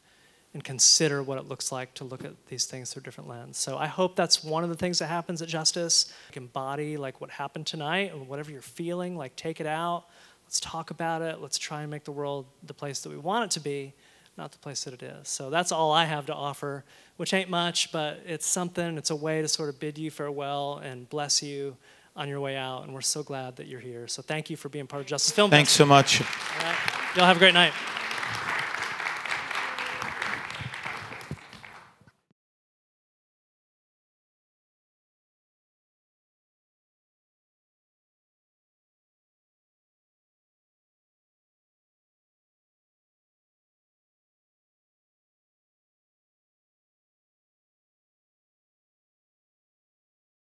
and 0.53 0.65
consider 0.65 1.23
what 1.23 1.39
it 1.39 1.47
looks 1.47 1.71
like 1.71 1.95
to 1.95 2.05
look 2.05 2.25
at 2.25 2.33
these 2.47 2.65
things 2.65 2.93
through 2.93 3.01
a 3.01 3.05
different 3.05 3.29
lens. 3.29 3.57
So 3.57 3.79
I 3.79 3.87
hope 3.87 4.17
that's 4.17 4.43
one 4.43 4.65
of 4.65 4.69
the 4.69 4.77
things 4.77 4.99
that 4.99 5.07
happens 5.07 5.43
at 5.43 5.49
Justice. 5.49 6.13
Like 6.31 6.39
embody 6.39 6.97
like 6.97 7.21
what 7.21 7.31
happened 7.31 7.67
tonight 7.67 8.13
and 8.13 8.27
whatever 8.27 8.51
you're 8.51 8.63
feeling, 8.63 9.17
like 9.17 9.37
take 9.37 9.61
it 9.61 9.67
out. 9.67 10.07
Let's 10.45 10.59
talk 10.59 10.91
about 10.91 11.23
it. 11.23 11.41
Let's 11.41 11.59
try 11.59 11.83
and 11.83 11.91
make 11.91 12.05
the 12.05 12.13
world 12.13 12.47
the 12.65 12.75
place 12.75 13.01
that 13.03 13.11
we 13.11 13.19
want 13.19 13.45
it 13.45 13.51
to 13.53 13.61
be, 13.61 13.95
not 14.39 14.53
the 14.53 14.59
place 14.59 14.85
that 14.85 14.95
it 14.95 15.03
is. 15.03 15.29
So 15.29 15.51
that's 15.51 15.73
all 15.73 15.93
I 15.93 16.07
have 16.07 16.25
to 16.27 16.35
offer, 16.35 16.85
which 17.17 17.35
ain't 17.35 17.51
much, 17.51 17.93
but 17.93 18.21
it's 18.25 18.47
something. 18.47 18.97
It's 18.97 19.11
a 19.11 19.17
way 19.17 19.43
to 19.43 19.49
sort 19.49 19.69
of 19.69 19.79
bid 19.79 19.99
you 19.99 20.11
farewell 20.11 20.81
and 20.83 21.09
bless 21.11 21.43
you 21.43 21.77
on 22.17 22.29
your 22.29 22.41
way 22.41 22.57
out. 22.57 22.85
And 22.85 22.95
we're 22.95 23.01
so 23.01 23.23
glad 23.23 23.57
that 23.57 23.67
you're 23.67 23.81
here. 23.81 24.09
So 24.09 24.23
thank 24.23 24.49
you 24.49 24.57
for 24.57 24.69
being 24.69 24.87
part 24.87 25.01
of 25.01 25.07
Justice 25.07 25.35
Film. 25.35 25.51
Thanks 25.51 25.73
so 25.73 25.85
much. 25.85 26.21
All 26.21 26.27
right. 26.63 26.77
Y'all 27.17 27.27
have 27.27 27.37
a 27.37 27.41
great 27.41 27.55
night. 27.55 27.73